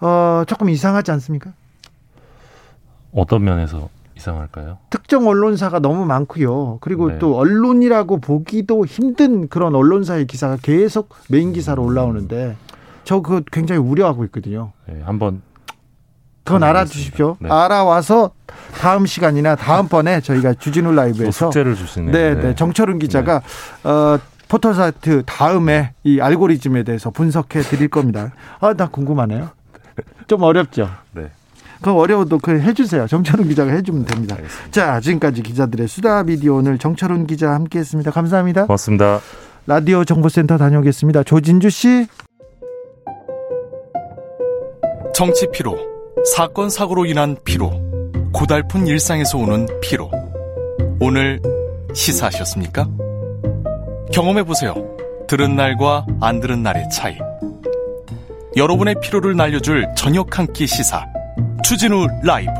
[0.00, 1.52] 어 조금 이상하지 않습니까?
[3.12, 4.78] 어떤 면에서 이상할까요?
[4.90, 6.78] 특정 언론사가 너무 많고요.
[6.80, 7.18] 그리고 네.
[7.18, 12.56] 또 언론이라고 보기도 힘든 그런 언론사의 기사가 계속 메인 기사로 올라오는데
[13.04, 14.72] 저 그거 굉장히 우려하고 있거든요.
[14.86, 15.40] 네, 한번
[16.44, 17.36] 그건 알아주십시오.
[17.40, 17.48] 네.
[17.48, 18.32] 알아와서
[18.76, 22.12] 다음 시간이나 다음번에 저희가 주진우 라이브에서 숙제를 주시네요.
[22.12, 22.54] 네, 네.
[22.54, 23.40] 정철은 기자가
[23.82, 23.88] 네.
[23.88, 28.32] 어, 포털 사이트 다음에 이 알고리즘에 대해서 분석해 드릴 겁니다.
[28.60, 29.50] 아, 나 궁금하네요.
[30.26, 30.88] 좀 어렵죠.
[31.12, 31.30] 네.
[31.80, 33.06] 그 어려워도 그 해주세요.
[33.06, 34.34] 정철훈 기자가 해주면 됩니다.
[34.36, 34.70] 알겠습니다.
[34.70, 38.10] 자, 지금까지 기자들의 수다 비디오 오늘 정철훈 기자 함께했습니다.
[38.10, 38.62] 감사합니다.
[38.66, 39.20] 고맙습니다.
[39.66, 41.22] 라디오 정보센터 다녀오겠습니다.
[41.22, 42.06] 조진주 씨.
[45.14, 45.76] 정치 피로,
[46.34, 47.72] 사건 사고로 인한 피로,
[48.32, 50.10] 고달픈 일상에서 오는 피로.
[51.00, 51.40] 오늘
[51.94, 52.88] 시사하셨습니까?
[54.12, 54.74] 경험해보세요.
[55.26, 57.16] 들은 날과 안 들은 날의 차이.
[58.56, 61.04] 여러분의 피로를 날려줄 저녁 한 끼 시사.
[61.64, 62.50] 추진우 라이브.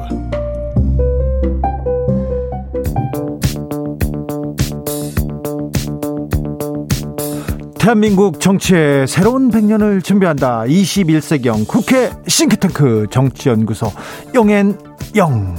[7.78, 10.64] 대한민국 정치의 새로운 100년을 준비한다.
[10.64, 13.90] 21세기형 국회 싱크탱크 정치연구소
[14.35, 14.76] 용앤
[15.16, 15.54] 영.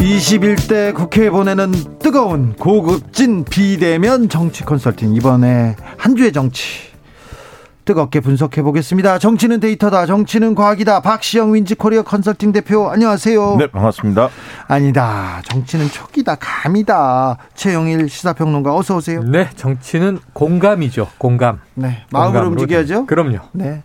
[0.00, 5.14] 21대 국회에 보내는 뜨거운 고급진 비대면 정치 컨설팅.
[5.14, 6.92] 이번에 한 주의 정치
[7.84, 9.18] 뜨겁게 분석해 보겠습니다.
[9.18, 10.06] 정치는 데이터다.
[10.06, 11.00] 정치는 과학이다.
[11.00, 13.56] 박시영 윈지 코리아 컨설팅 대표 안녕하세요.
[13.56, 14.28] 네, 반갑습니다.
[14.68, 15.42] 아니다.
[15.44, 16.36] 정치는 촉이다.
[16.36, 17.38] 감이다.
[17.54, 19.22] 최영일 시사평론가 어서 오세요.
[19.24, 21.08] 네, 정치는 공감이죠.
[21.18, 21.60] 공감.
[21.74, 23.06] 네, 마음으로 움직여야죠.
[23.06, 23.38] 그럼요.
[23.52, 23.82] 네.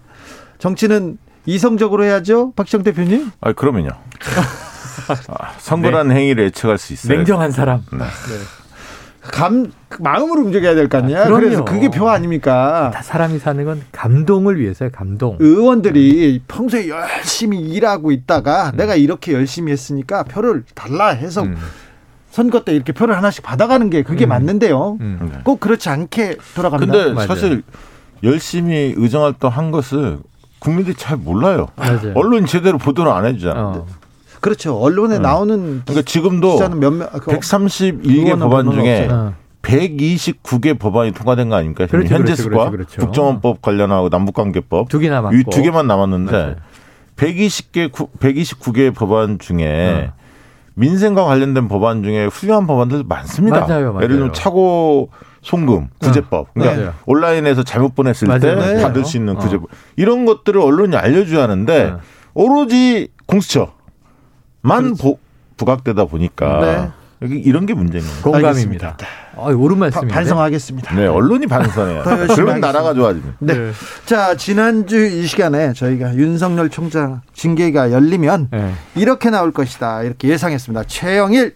[0.59, 1.17] 정치는
[1.47, 2.51] 이성적으로 해야죠.
[2.55, 3.31] 박시영 대표님.
[3.41, 3.89] 아, 그러면요.
[5.29, 6.15] 아, 성불한 네.
[6.15, 7.15] 행위를 예측할 수 있어요.
[7.15, 7.83] 냉정한 사람.
[7.91, 7.99] 네.
[7.99, 8.03] 네.
[9.21, 11.25] 감 마음으로 움직여야 될 거 아니야.
[11.25, 11.39] 그럼요.
[11.41, 12.91] 그래서 그게 표 아닙니까?
[12.93, 14.89] 다 사람이 사는 건 감동을 위해서요.
[14.91, 15.37] 감동.
[15.39, 18.77] 의원들이 평소에 열심히 일하고 있다가 음.
[18.77, 21.57] 내가 이렇게 열심히 했으니까 표를 달라 해서 음.
[22.31, 24.29] 선거 때 이렇게 표를 하나씩 받아가는 게 그게 음.
[24.29, 24.97] 맞는데요.
[25.01, 25.29] 음.
[25.31, 25.39] 네.
[25.43, 26.85] 꼭 그렇지 않게 돌아간다.
[26.85, 27.27] 근데 맞아요.
[27.27, 27.63] 사실
[28.23, 30.19] 열심히 의정활동 한 것을
[30.59, 31.67] 국민들이 잘 몰라요.
[31.75, 32.13] 맞아요.
[32.15, 33.59] 언론 제대로 보도를 안 해주잖아.
[33.59, 33.85] 어.
[34.39, 34.77] 그렇죠.
[34.77, 35.21] 언론에 음.
[35.21, 39.33] 나오는 그러니까 지금도 몇몇 131개 그 법안 중에 없어요.
[39.63, 41.87] 129개 법안이 통과된 거 아닙니까?
[41.87, 43.01] 그렇죠, 현재 그렇죠, 수가 그렇죠, 그렇죠.
[43.01, 46.55] 국정원법 관련하고 남북관계법 두 개 남았고 두 개만 남았는데 맞아요.
[47.17, 50.13] 120개 129개 법안 중에 어.
[50.75, 53.61] 민생과 관련된 법안 중에 훌륭한 법안들 많습니다.
[53.61, 54.03] 맞아요, 맞아요.
[54.03, 55.09] 예를 들면 차고
[55.47, 56.53] 송금 구제법.
[56.53, 56.91] 그러니까 네.
[57.05, 58.39] 온라인에서 잘못 보냈을 맞아요.
[58.41, 58.81] 때 네.
[58.81, 59.39] 받을 수 있는 어.
[59.39, 59.71] 구제법.
[59.71, 59.75] 어.
[59.95, 61.99] 이런 것들을 언론이 알려줘야 하는데 어.
[62.33, 63.71] 오로지 공수처
[64.61, 65.17] 만 보,
[65.55, 66.89] 부각되다 보니까 네.
[67.21, 68.21] 여기 이런 게 문제입니다.
[68.21, 68.97] 공감입니다.
[69.37, 70.13] 아, 옳은 말씀입니다.
[70.13, 70.95] 반성하겠습니다.
[70.95, 72.03] 네, 언론이 반성해요.
[72.35, 73.37] 그러면 나라가 좋아집니다.
[73.39, 73.53] 네.
[73.53, 73.71] 네.
[74.05, 78.73] 자, 지난주 이 시간에 저희가 윤석열 총장 징계가 열리면 네.
[78.95, 80.03] 이렇게 나올 것이다.
[80.03, 80.83] 이렇게 예상했습니다.
[80.83, 81.55] 최영일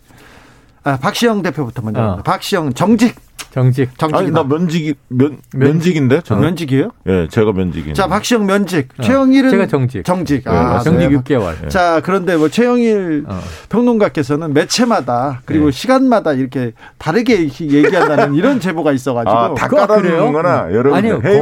[0.84, 2.02] 아, 박시영 대표부터 먼저.
[2.02, 2.16] 어.
[2.24, 3.16] 박시영 정직
[3.52, 3.98] 정직.
[3.98, 4.16] 정직.
[4.16, 6.22] 아니, 나 면직, 면, 면직인데?
[6.22, 6.42] 저는.
[6.42, 6.92] 면직이에요?
[7.08, 7.94] 예, 네, 제가 면직인.
[7.94, 8.88] 자, 박시영 면직.
[8.98, 9.04] 어.
[9.04, 9.50] 최영일은.
[9.50, 10.06] 제가 정직.
[10.06, 10.44] 정직.
[10.46, 11.18] 네, 아, 정직 네.
[11.18, 11.70] 6개월.
[11.70, 13.40] 자, 그런데 뭐 최영일 어.
[13.70, 15.72] 평론가께서는 매체마다 그리고 네.
[15.72, 19.38] 시간마다 이렇게 다르게 얘기한다는 이런 제보가 있어 가지고.
[19.38, 20.94] 아, 다 깔아놓는 거나 여러분.
[20.94, 21.40] 아니요, 거의,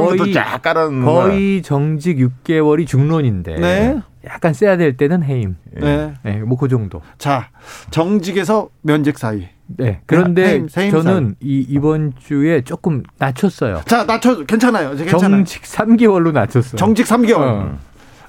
[1.04, 3.54] 거의 정직 6개월이 중론인데.
[3.60, 4.00] 네.
[4.26, 5.56] 약간 세야 될 때는 해임.
[5.72, 6.12] 네.
[6.22, 6.38] 네.
[6.40, 7.00] 뭐 그 정도.
[7.18, 7.48] 자,
[7.90, 9.48] 정직에서 면직 사이.
[9.66, 10.00] 네.
[10.06, 13.82] 그런데 해임, 저는 이 이번 주에 조금 낮췄어요.
[13.86, 14.90] 자, 낮춰 괜찮아요.
[14.96, 15.18] 괜찮아요.
[15.20, 16.76] 정직 3개월로 낮췄어요.
[16.76, 17.38] 정직 3개월.
[17.38, 17.78] 어.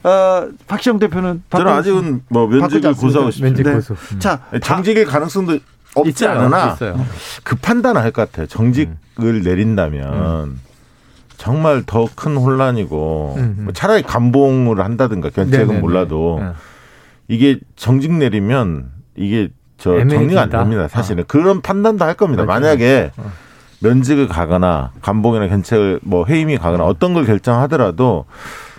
[0.03, 3.71] 어, 박시영 대표는 저는 아직은 뭐 면직을 고수하고 싶습니다.
[3.71, 4.15] 면직 고수.
[4.15, 4.19] 음.
[4.19, 5.59] 자, 정직의 가능성도
[5.93, 6.39] 없지 있어요.
[6.39, 7.05] 않으나 있어요.
[7.43, 8.47] 그 판단을 할 것 같아요.
[8.47, 9.41] 정직을 음.
[9.43, 10.13] 내린다면
[10.49, 10.59] 음.
[11.41, 13.63] 정말 더 큰 혼란이고 음, 음.
[13.63, 15.79] 뭐 차라리 감봉을 한다든가 견책은 네네네.
[15.79, 16.51] 몰라도 네.
[17.27, 19.49] 이게 정직 내리면 이게
[19.79, 20.87] 저 정리가 안 됩니다.
[20.87, 21.25] 사실은 어.
[21.27, 22.45] 그런 판단도 할 겁니다.
[22.45, 23.31] 만약에 어.
[23.79, 28.25] 면직을 가거나 감봉이나 견책을 뭐 해임이 가거나 어떤 걸 결정하더라도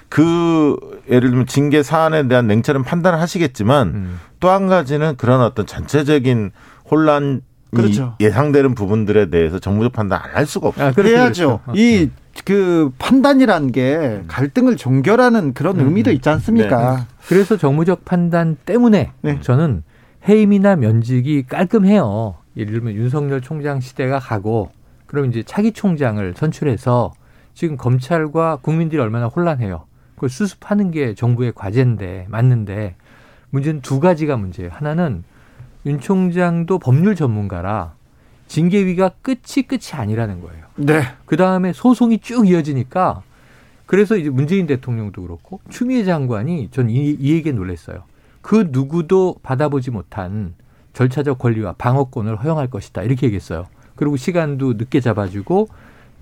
[0.08, 0.76] 그
[1.10, 4.20] 예를 들면 징계 사안에 대한 냉철한 판단을 하시겠지만 음.
[4.38, 6.52] 또한 가지는 그런 어떤 전체적인
[6.88, 7.40] 혼란
[7.74, 8.14] 그렇죠.
[8.20, 10.88] 예상되는 부분들에 대해서 정무적 판단 안 할 수가 없어요.
[10.88, 11.60] 아, 그렇죠, 해야죠.
[11.64, 11.80] 그렇죠.
[11.80, 12.21] 이 음.
[12.44, 15.86] 그 판단이란 게 갈등을 종결하는 그런 음.
[15.86, 16.96] 의미도 있지 않습니까?
[16.96, 17.02] 네.
[17.26, 19.40] 그래서 정무적 판단 때문에 네.
[19.40, 19.82] 저는
[20.28, 22.36] 해임이나 면직이 깔끔해요.
[22.56, 24.70] 예를 들면 윤석열 총장 시대가 가고
[25.06, 27.12] 그럼 이제 차기 총장을 선출해서
[27.54, 29.84] 지금 검찰과 국민들이 얼마나 혼란해요.
[30.14, 32.94] 그걸 수습하는 게 정부의 과제인데 맞는데
[33.50, 34.70] 문제는 두 가지가 문제예요.
[34.72, 35.24] 하나는
[35.84, 37.94] 윤 총장도 법률 전문가라
[38.52, 40.64] 징계위가 끝이 끝이 아니라는 거예요.
[40.76, 41.02] 네.
[41.24, 43.22] 그 다음에 소송이 쭉 이어지니까
[43.86, 48.02] 그래서 이제 문재인 대통령도 그렇고 추미애 장관이 전 이, 이 얘기에 놀랐어요.
[48.42, 50.54] 그 누구도 받아보지 못한
[50.92, 53.68] 절차적 권리와 방어권을 허용할 것이다 이렇게 얘기했어요.
[53.96, 55.68] 그리고 시간도 늦게 잡아주고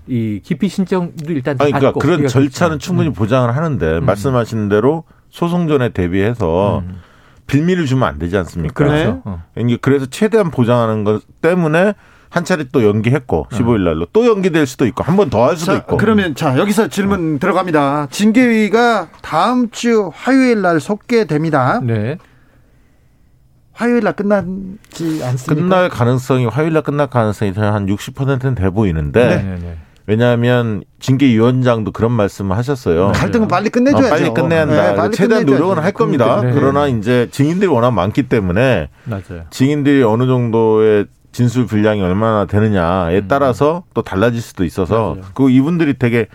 [0.07, 3.13] 이 기피 신청도 일단 아니, 그러니까 그런 절차는 충분히 음.
[3.13, 4.05] 보장을 하는데 음.
[4.05, 6.99] 말씀하시는 대로 소송 전에 대비해서 음.
[7.47, 8.73] 빌미를 주면 안 되지 않습니까?
[8.73, 9.21] 그렇죠.
[9.25, 9.43] 어.
[9.81, 11.93] 그래서 최대한 보장하는 것 때문에
[12.31, 15.73] 한 차례 또 연기했고 15일 날로 또 연기될 수도 있고 한 번 더 할 수도
[15.73, 15.97] 자, 있고.
[15.97, 18.07] 그러면 자 여기서 질문 들어갑니다.
[18.09, 21.81] 징계위가 다음 주 화요일 날 속개됩니다.
[21.83, 22.17] 네.
[23.73, 25.55] 화요일 날 끝나지 않습니까?
[25.55, 29.43] 끝날 가능성이 화요일 날 끝날 가능성이 한 60%는 돼 보이는데 네.
[29.43, 29.77] 네, 네.
[30.07, 33.11] 왜냐하면 징계위원장도 그런 말씀을 하셨어요.
[33.11, 33.19] 네.
[33.19, 34.07] 갈등은 빨리 끝내줘야죠.
[34.07, 34.91] 어, 빨리 끝내야 한다.
[34.91, 35.63] 네, 빨리 최대한 끝내줘야죠.
[35.63, 36.41] 노력은 할 겁니다.
[36.41, 36.51] 네.
[36.53, 39.43] 그러나 이제 증인들이 워낙 많기 때문에 맞아요.
[39.49, 43.27] 증인들이 어느 정도의 진술 분량이 얼마나 되느냐에 음.
[43.27, 46.27] 따라서 또 달라질 수도 있어서 그 이분들이 되게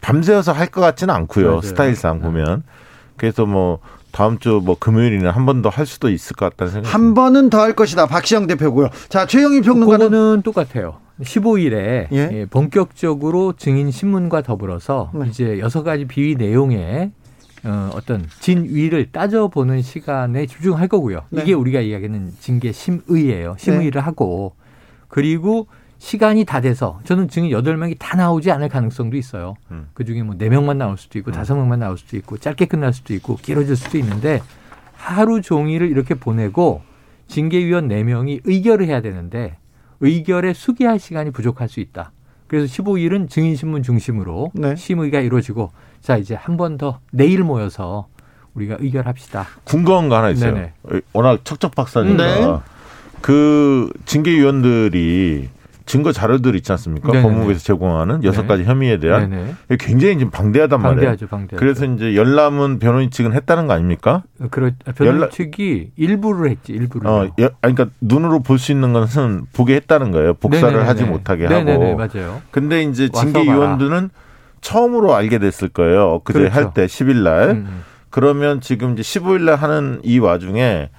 [0.00, 1.46] 밤새워서 할 것 같지는 않고요.
[1.46, 1.60] 맞아요.
[1.62, 2.24] 스타일상 네.
[2.24, 2.62] 보면.
[3.16, 3.78] 그래서 뭐
[4.10, 7.50] 다음 주 뭐 금요일이나 한 번 더 할 수도 있을 것 같다는 생각이 한 번은
[7.50, 8.06] 더 할 것이다.
[8.06, 8.88] 박시영 대표고요.
[9.08, 10.96] 자, 최영희 평론가는 그거는 똑같아요.
[11.22, 12.08] 15일에 예?
[12.12, 15.26] 예, 본격적으로 증인 신문과 더불어서 네.
[15.28, 17.12] 이제 여섯 가지 비위 내용에
[17.64, 21.22] 어, 어떤 진위를 따져보는 시간에 집중할 거고요.
[21.30, 21.42] 네.
[21.42, 23.56] 이게 우리가 이야기하는 징계 심의예요.
[23.58, 24.00] 심의를 네.
[24.00, 24.54] 하고
[25.08, 25.66] 그리고
[25.98, 29.54] 시간이 다 돼서 저는 증인 여덟 명이다 나오지 않을 가능성도 있어요.
[29.70, 29.88] 음.
[29.94, 31.32] 그 중에 뭐 네명만 나올 수도 있고 음.
[31.32, 34.42] 다섯 명만 나올 수도 있고 짧게 끝날 수도 있고 길어질 수도 있는데
[34.94, 36.82] 하루 종일을 이렇게 보내고
[37.28, 39.56] 징계위원 네명이 의결을 해야 되는데
[40.00, 42.10] 의결에 수기할 시간이 부족할 수 있다.
[42.52, 44.76] 그래서 15일은 증인신문 중심으로 네.
[44.76, 45.70] 심의가 이루어지고
[46.02, 48.08] 자 이제 한 번 더 내일 모여서
[48.52, 49.46] 우리가 의결합시다.
[49.64, 50.52] 궁금한 거 하나 있어요.
[50.52, 50.72] 네네.
[51.14, 52.58] 워낙 척척 박사니까 네.
[53.22, 55.48] 그 징계위원들이
[55.86, 57.12] 증거 자료들 있지 않습니까?
[57.12, 57.22] 네네네.
[57.22, 58.48] 법무부에서 제공하는 여섯 네.
[58.48, 59.54] 가지 혐의에 대한 네네.
[59.78, 61.16] 굉장히 지금 방대하단 말이에요.
[61.28, 61.56] 방대하죠.
[61.56, 64.22] 그래서 이제 열람은 변호인 측은 했다는 거 아닙니까?
[64.50, 65.28] 그렇 변호인 열라...
[65.30, 67.08] 측이 일부를 했지 일부를.
[67.08, 70.34] 어, 여, 그러니까 눈으로 볼 수 있는 것은 보게 했다는 거예요.
[70.34, 70.86] 복사를 네네네.
[70.86, 71.72] 하지 못하게 네네네.
[71.72, 71.96] 하고.
[71.96, 72.42] 맞아요.
[72.52, 74.10] 근데 이제 징계 위원들은
[74.60, 76.20] 처음으로 알게 됐을 거예요.
[76.24, 76.54] 그제 그렇죠.
[76.54, 77.50] 할때 10일 날.
[77.50, 77.84] 음, 음.
[78.10, 80.90] 그러면 지금 이제 15일 날 하는 이 와중에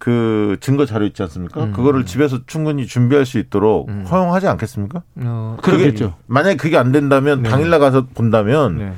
[0.00, 1.62] 그 증거 자료 있지 않습니까?
[1.62, 1.72] 음.
[1.72, 4.04] 그거를 집에서 충분히 준비할 수 있도록 음.
[4.10, 5.02] 허용하지 않겠습니까?
[5.16, 6.14] 어, 그러겠죠.
[6.26, 7.50] 만약에 그게 안 된다면 네.
[7.50, 8.92] 당일날 가서 본다면 네.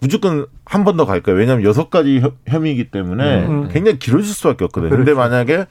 [0.00, 1.38] 무조건 한 번 더 갈 거예요.
[1.38, 3.68] 왜냐하면 여섯 가지 혐의이기 때문에 음.
[3.68, 4.90] 굉장히 길어질 수밖에 없거든요.
[4.90, 5.04] 그렇죠.
[5.04, 5.66] 근데 만약에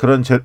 [0.00, 0.40] 그런 제,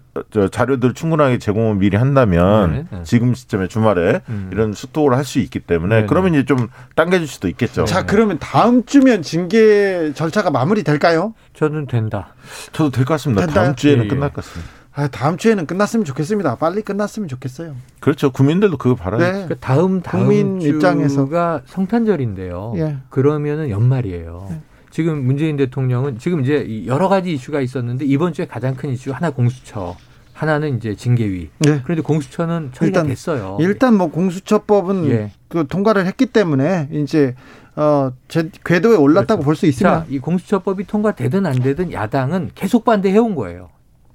[0.52, 3.04] 자료들을 충분하게 제공을 미리 한다면 네, 네.
[3.04, 4.50] 지금 시점에 주말에 음.
[4.52, 7.86] 이런 수독을 할수 있기 때문에 네, 네, 그러면 이제 좀 당겨질 수도 있겠죠.
[7.86, 11.36] 자, 그러면 다음 주면 징계 절차가 마무리될까요?
[11.54, 12.34] 저는 된다.
[12.74, 13.46] 저도 될 것 같습니다.
[13.46, 13.64] 된다요?
[13.64, 14.10] 다음 주에는 예, 예.
[14.10, 14.72] 끝날 것 같습니다.
[14.94, 16.56] 아, 다음 주에는 끝났으면 좋겠습니다.
[16.56, 17.78] 빨리 끝났으면 좋겠어요.
[18.02, 18.32] 그렇죠.
[18.34, 19.24] 국민들도 그거 바라죠.
[19.24, 19.32] 네.
[19.32, 22.74] 그러니까 다음 다음 국민 입장에서가 성탄절인데요.
[22.76, 22.98] 예.
[23.10, 24.48] 그러면은 연말이에요.
[24.50, 24.62] 네.
[24.96, 29.30] 지금 문재인 대통령은 지금 이제 여러 가지 이슈가 있었는데 이번 주에 가장 큰 이슈 하나
[29.30, 29.98] 공수처,
[30.32, 31.50] 하나는 이제 징계위.
[31.60, 31.82] 네.
[31.84, 33.58] 그런데 공수처는 처리가 일단, 됐어요.
[33.60, 35.32] 일단 뭐 공수처법은 예.
[35.50, 37.36] 그 통과를 했기 때문에 이제
[37.76, 39.46] 어, 제 궤도에 올랐다고 그렇죠.
[39.46, 40.00] 볼수 있습니다.
[40.00, 43.72] 자, 이 공수처법이 통과되든 안 되든 야당은 계속 반대해 온 거예요.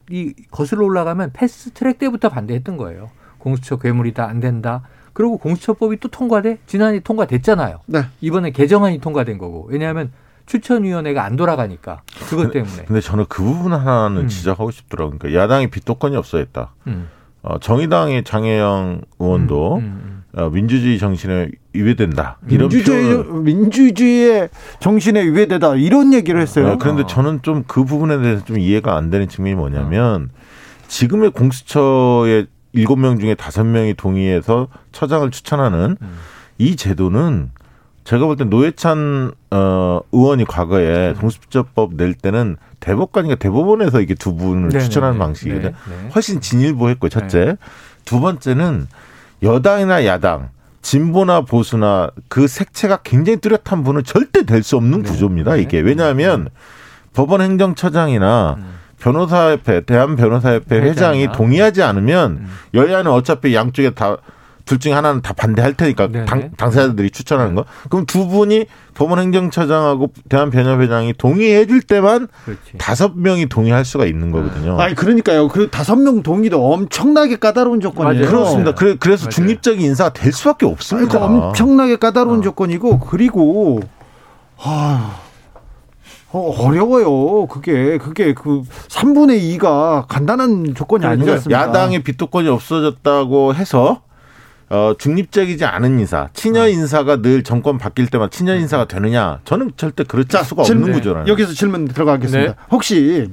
[0.08, 3.10] 이 거슬러 올라가면 패스트 트랙 때부터 반대했던 거예요.
[3.36, 4.84] 공수처 괴물이다 안 된다.
[5.12, 7.80] 그리고 공수처법이 또 통과돼 지난해 통과됐잖아요.
[7.84, 8.04] 네.
[8.22, 10.10] 이번에 개정안이 통과된 거고 왜냐하면
[10.50, 12.84] 추천위원회가 안 돌아가니까 그것 때문에.
[12.86, 14.28] 근데 저는 그 부분 하나는 음.
[14.28, 15.16] 지적하고 싶더라고요.
[15.18, 16.74] 그러니까 야당이 비토권이 없어했다.
[16.88, 17.08] 음.
[17.42, 20.40] 어, 정의당의 장혜영 의원도 음, 음, 음.
[20.40, 22.38] 어, 민주주의 정신에 위배된다.
[22.42, 23.44] 민주주의 표현.
[23.44, 24.48] 민주주의의
[24.80, 26.72] 정신에 위배되다 이런 얘기를 했어요.
[26.72, 27.06] 어, 그런데 어.
[27.06, 30.30] 저는 좀 그 부분에 대해서 좀 이해가 안 되는 측면이 뭐냐면
[30.88, 36.16] 지금의 공수처의 일곱 명 중에 다섯 명이 동의해서 처장을 추천하는 음.
[36.58, 37.50] 이 제도는
[38.10, 44.70] 제가 볼 때 노회찬 어, 의원이 과거에 공수처법 낼 때는 대법관이니까 대법원에서 이게 두 분을
[44.70, 45.70] 네네 추천하는 방식이거든요.
[45.70, 46.10] 네네.
[46.12, 47.56] 훨씬 진일보했고 첫째, 네.
[48.04, 48.88] 두 번째는
[49.44, 50.48] 여당이나 야당
[50.82, 55.08] 진보나 보수나 그 색채가 굉장히 뚜렷한 분은 절대 될 수 없는 네.
[55.08, 55.54] 구조입니다.
[55.54, 56.50] 이게 왜냐하면 네.
[57.14, 58.74] 법원 행정처장이나 음.
[58.98, 62.48] 변호사협회, 대한변호사협회 회장이 동의하지 않으면 음.
[62.74, 64.16] 여야는 어차피 양쪽에 다
[64.64, 67.64] 둘 중에 하나는 다 반대할 테니까 당, 당사자들이 추천하는 거.
[67.88, 72.28] 그럼 두 분이 법원 행정처장하고 대한변협회장이 동의해 줄 때만
[72.78, 74.80] 다섯 명이 동의할 수가 있는 거거든요.
[74.80, 75.48] 아니 그러니까요.
[75.48, 78.24] 그 다섯 명 동의도 엄청나게 까다로운 조건이에요.
[78.24, 78.30] 맞아요.
[78.30, 78.74] 그렇습니다.
[78.74, 79.30] 그래, 그래서 맞아요.
[79.30, 81.24] 중립적인 인사가 될 수밖에 없습니다.
[81.24, 82.42] 아니, 그 엄청나게 까다로운 어.
[82.42, 83.80] 조건이고 그리고
[84.58, 85.20] 아
[86.32, 87.46] 어, 어려워요.
[87.46, 91.60] 그게 그게 그 3분의 2가 간단한 조건이 그러니까 아니었습니다.
[91.60, 94.02] 야당의 비토권이 없어졌다고 해서
[94.70, 96.68] 어, 중립적이지 않은 인사, 친여 어.
[96.68, 98.60] 인사가 늘 정권 바뀔 때마다 친여 네.
[98.60, 99.40] 인사가 되느냐?
[99.44, 101.24] 저는 절대 그럴 자, 수가 질문, 없는 구조라.
[101.26, 102.52] 여기서 질문 들어가겠습니다.
[102.52, 102.58] 네.
[102.70, 103.28] 혹시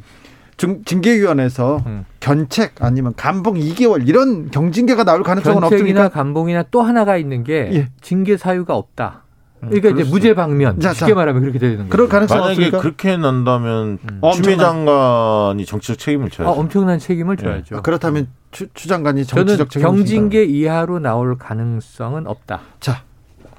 [0.58, 2.06] 중, 징계위원회에서 음.
[2.19, 5.78] 견책 아니면 감봉 2개월 이런 경징계가 나올 가능성은 없습니까?
[5.78, 7.89] 견책이나 감봉이나 또 하나가 있는 게 예.
[8.02, 9.23] 징계 사유가 없다.
[9.63, 11.15] 음, 그러니까 이제 무죄 방면 자, 쉽게 자.
[11.15, 11.89] 말하면 그렇게 되는 거죠.
[11.89, 12.80] 그럴 가능성 만약에 없습니까?
[12.80, 14.22] 그렇게 난다면 음.
[14.34, 16.52] 추미 장관이 정치적 책임을 져야죠.
[16.54, 17.78] 아, 엄청난 책임을 져야죠.
[17.78, 22.62] 아, 그렇다면 추, 추 장관이 정치적 책임을 경징계 이하로 나올 가능성은 없다.
[22.80, 23.02] 자,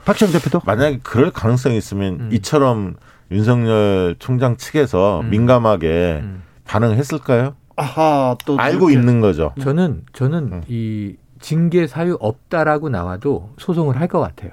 [0.05, 2.29] 박시영 대표도 만약에 그럴 가능성이 있으면 음.
[2.33, 2.95] 이처럼
[3.31, 5.31] 윤석열 총장 측에서 음.
[5.31, 6.43] 민감하게 음.
[6.65, 7.55] 반응했을까요?
[7.77, 8.95] 아하, 또 알고 그렇게.
[8.95, 9.53] 있는 거죠.
[9.61, 10.63] 저는 저는 음.
[10.69, 14.51] 이 징계 사유 없다라고 나와도 소송을 할 것 같아요.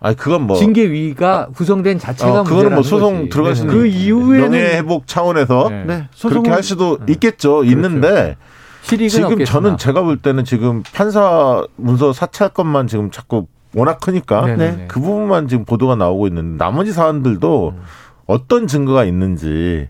[0.00, 4.50] 아니 그건 뭐 징계위가 구성된 자체가 어, 그거는 뭐 소송 들어갈 수 있는 그 이후에는
[4.50, 5.84] 명예 회복 차원에서 네.
[5.84, 6.08] 네.
[6.22, 7.12] 그렇게 할 수도 네.
[7.12, 7.58] 있겠죠.
[7.58, 7.70] 그렇죠.
[7.70, 8.36] 있는데
[8.82, 9.44] 지금 없겠으나.
[9.44, 14.86] 저는 제가 볼 때는 지금 판사 문서 사찰 것만 지금 자꾸 워낙 크니까 네네네.
[14.88, 17.82] 그 부분만 지금 보도가 나오고 있는데 나머지 사안들도 음.
[18.26, 19.88] 어떤 증거가 있는지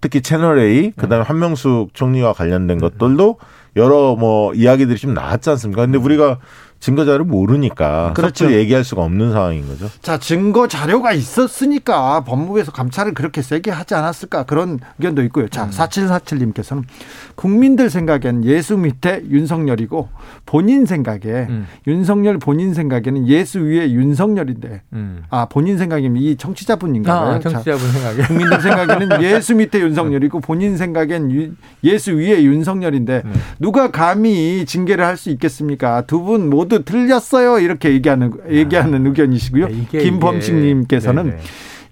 [0.00, 1.28] 특히 채널 A, 그다음에 네.
[1.28, 3.38] 한명숙 총리와 관련된 것들도
[3.76, 5.82] 여러 뭐 이야기들이 좀 나왔지 않습니까?
[5.82, 6.38] 근데 우리가
[6.82, 8.52] 증거 자료를 모르니까 그렇죠.
[8.52, 9.88] 얘기할 수가 없는 상황인 거죠.
[10.02, 15.46] 자, 증거 자료가 있었으니까 법무부에서 감찰을 그렇게 세게 하지 않았을까 그런 의견도 있고요.
[15.46, 15.70] 자, 음.
[15.70, 16.82] 4747님께서는
[17.36, 20.08] 국민들 생각엔 예수 밑에 윤석열이고
[20.44, 21.66] 본인 생각에 음.
[21.86, 25.22] 윤석열 본인 생각에는 예수 위에 윤석열인데 음.
[25.30, 27.34] 아, 본인 생각이면 이 청취자분인가 봐요.
[27.34, 33.32] 아, 청취자분 생각에 국민들 생각에는 예수 밑에 윤석열이고 본인 생각엔 예수 위에 윤석열인데 네.
[33.60, 36.00] 누가 감히 징계를 할 수 있겠습니까?
[36.06, 37.58] 두 분 모두 모두 틀렸어요.
[37.58, 39.68] 이렇게 얘기하는 얘기하는 아, 의견이시고요.
[39.90, 41.36] 김범식 님께서는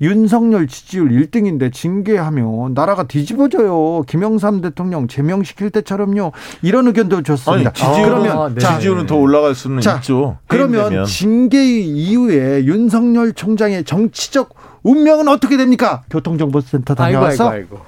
[0.01, 4.03] 윤석열 지지율 1등인데 징계하면 나라가 뒤집어져요.
[4.07, 6.33] 김영삼 대통령 제명시킬 때처럼요.
[6.63, 7.71] 이런 의견도 줬습니다.
[7.71, 8.61] 아니, 지지율, 그러면 아, 네.
[8.61, 10.39] 지지율은 더 올라갈 수는 자, 있죠.
[10.47, 16.03] 그러면 징계 이후에 윤석열 총장의 정치적 운명은 어떻게 됩니까?
[16.09, 17.87] 교통정보센터 다녀와서 아이고, 아이고, 아이고.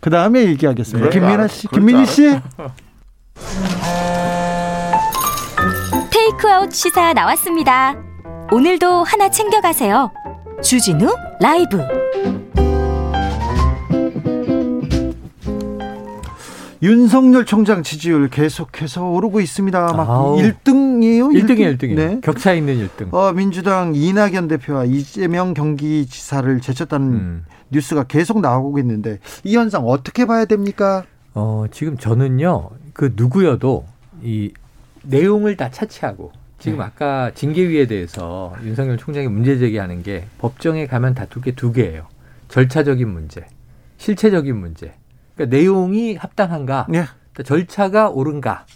[0.00, 1.10] 그 다음에 얘기하겠습니다.
[1.10, 2.40] 네, 김민아 씨, 김민희 씨.
[6.28, 7.96] 테이크아웃 시사 나왔습니다.
[8.52, 10.10] 오늘도 하나 챙겨가세요.
[10.62, 11.08] 주진우
[11.40, 11.78] 라이브.
[16.82, 19.92] 윤석열 총장 지지율 계속해서 오르고 있습니다.
[19.94, 20.36] 막 아우.
[20.36, 21.32] 1등이에요?
[21.32, 21.96] 1등이에요, 1등이에요.
[21.96, 22.20] 네.
[22.22, 23.14] 격차 있는 1등.
[23.14, 27.44] 어, 민주당 이낙연 대표와 이재명 경기지사를 제쳤다는 음.
[27.70, 31.04] 뉴스가 계속 나오고 있는데 이 현상 어떻게 봐야 됩니까?
[31.34, 32.68] 어, 지금 저는요.
[32.92, 33.86] 그 누구여도
[34.22, 34.52] 이
[35.02, 36.84] 내용을 다 차치하고 지금 네.
[36.84, 42.06] 아까 징계위에 대해서 윤석열 총장이 문제 제기하는 게 법정에 가면 다툴 게 두 개예요.
[42.48, 43.46] 절차적인 문제,
[43.98, 44.94] 실체적인 문제.
[45.34, 47.04] 그러니까 내용이 합당한가, 네.
[47.44, 48.66] 절차가 옳은가,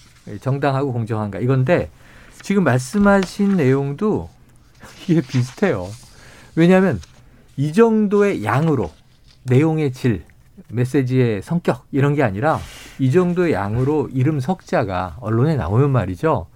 [0.41, 1.91] 정당하고 공정한가 이건데
[2.43, 4.29] 지금 말씀하신 내용도
[5.09, 5.89] 이게 비슷해요.
[6.55, 7.01] 왜냐하면
[7.57, 8.91] 이 정도의 양으로
[9.45, 10.23] 내용의 질,
[10.73, 12.59] 메시지의 성격 이런 게 아니라
[12.99, 16.47] 이 정도의 양으로 이름 석자가 언론에 나오면 말이죠.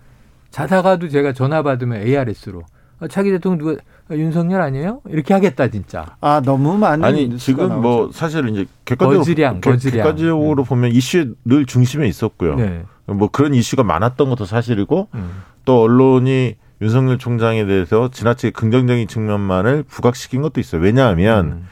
[0.50, 2.62] 자다가도 제가 전화 받으면 ARS로
[2.98, 5.02] 아, 차기 대통령 누가 아, 윤석열 아니에요?
[5.08, 6.16] 이렇게 하겠다 진짜.
[6.20, 7.80] 아 너무 많은 아니 지금 나오죠.
[7.80, 9.96] 뭐 사실 이제 객관적으로 거즈량, 거즈량.
[9.96, 10.68] 객관적으로 네.
[10.68, 12.56] 보면 이슈 늘 중심에 있었고요.
[12.56, 12.84] 네.
[13.06, 15.42] 뭐 그런 이슈가 많았던 것도 사실이고 음.
[15.64, 20.80] 또 언론이 윤석열 총장에 대해서 지나치게 긍정적인 측면만을 부각시킨 것도 있어요.
[20.80, 21.68] 왜냐하면 음.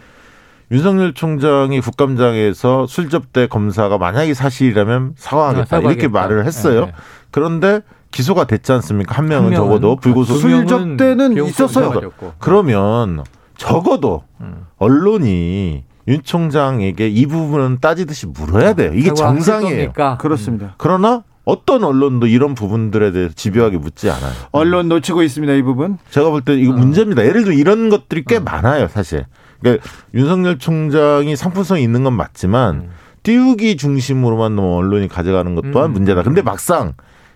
[0.71, 6.81] 윤석열 총장이 국감장에서 술접대 검사가 만약에 사실이라면 사과하겠다 아, 이렇게 말을 했어요.
[6.81, 6.93] 네, 네.
[7.31, 9.15] 그런데 기소가 됐지 않습니까?
[9.17, 12.01] 한 명은, 한 명은 적어도 불구속 술접대는 있었어요.
[12.39, 13.25] 그러면
[13.57, 14.67] 적어도 음.
[14.79, 18.93] 언론이 윤 총장에게 이 부분은 따지듯이 물어야 돼요.
[18.95, 19.93] 이게 정상이에요.
[20.19, 20.75] 그렇습니다.
[20.79, 24.33] 그러나 어떤 언론도 이런 부분들에 대해서 집요하게 묻지 않아요.
[24.53, 25.99] 언론 놓치고 있습니다, 이 부분.
[26.11, 26.77] 제가 볼 때 이거 어.
[26.77, 27.25] 문제입니다.
[27.27, 28.41] 예를 들어 이런 것들이 꽤 어.
[28.41, 29.27] 많아요, 사실.
[29.61, 32.91] 그러니까 윤석열 총장이 상품성이 있는 건 맞지만 음.
[33.23, 35.93] 띄우기 중심으로만 너무 언론이 가져가는 것 또한 음.
[35.95, 36.23] 문제다.
[36.23, 36.95] 근데 막상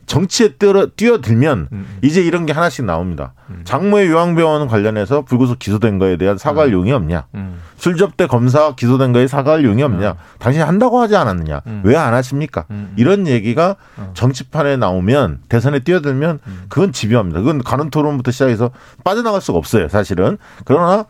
[0.08, 1.98] 정치에 뛰어, 뛰어들면 음.
[2.02, 3.34] 이제 이런 게 하나씩 나옵니다.
[3.50, 3.60] 음.
[3.64, 6.72] 장모의 요양병원 관련해서 불구속 기소된 거에 대한 사과할 음.
[6.72, 7.26] 용이 없냐.
[7.34, 7.60] 음.
[7.76, 10.12] 술접 대 검사 기소된 거에 사과할 용이 없냐.
[10.12, 10.16] 음.
[10.38, 11.60] 당신이 한다고 하지 않았느냐.
[11.66, 11.82] 음.
[11.84, 12.64] 왜안 하십니까?
[12.96, 14.10] 이런 얘기가 어.
[14.14, 17.40] 정치판에 나오면 대선에 뛰어들면 그건 집요합니다.
[17.40, 18.70] 그건 가는 토론부터 시작해서
[19.04, 19.88] 빠져나갈 수가 없어요.
[19.88, 20.38] 사실은.
[20.64, 21.04] 그러나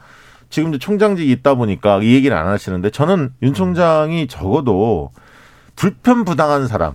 [0.51, 5.11] 지금 도 총장직이 있다 보니까 이 얘기를 안 하시는데 저는 윤 총장이 적어도
[5.77, 6.95] 불편 부당한 사람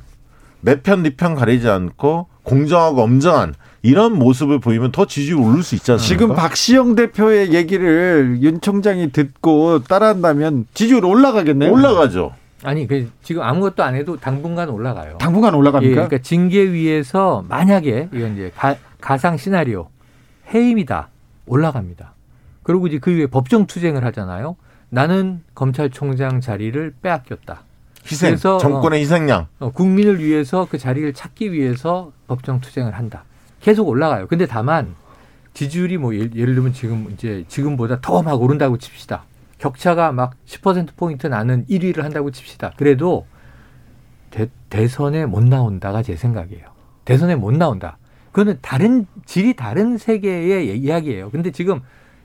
[0.61, 5.75] 내 편 네 편 가리지 않고 공정하고 엄정한 이런 모습을 보이면 더 지지율 오를 수
[5.75, 6.07] 있지 않습니까?
[6.25, 11.71] 지금 박시영 대표의 얘기를 윤 총장이 듣고 따라한다면 지지율 올라가겠네요.
[11.71, 12.33] 올라가죠.
[12.63, 15.17] 아니 그 지금 아무것도 안 해도 당분간 올라가요.
[15.17, 15.91] 당분간 올라갑니까?
[15.91, 19.89] 예, 그러니까 징계위에서 만약에 이건 이제 가, 가상 시나리오
[20.53, 21.09] 해임이다
[21.45, 22.12] 올라갑니다.
[22.63, 24.55] 그리고 이제 그 위에 법정 투쟁을 하잖아요.
[24.89, 27.63] 나는 검찰총장 자리를 빼앗겼다.
[28.05, 29.47] 희생, 그래서 정권의 어, 희생양.
[29.59, 33.23] 어, 국민을 위해서 그 자리를 찾기 위해서 법정 투쟁을 한다.
[33.61, 34.27] 계속 올라가요.
[34.27, 34.95] 근데 다만
[35.53, 39.23] 지지율이 뭐 예를, 예를 들면 지금 이제 지금보다 더 막 오른다고 칩시다.
[39.57, 42.73] 격차가 막 10% 포인트 나는 1위를 한다고 칩시다.
[42.75, 43.25] 그래도
[44.31, 46.65] 대, 대선에 못 나온다가 제 생각이에요.
[47.05, 47.97] 대선에 못 나온다.
[48.31, 51.29] 그거는 다른 질이 다른 세계의 이야기예요.
[51.29, 51.81] 근데 지금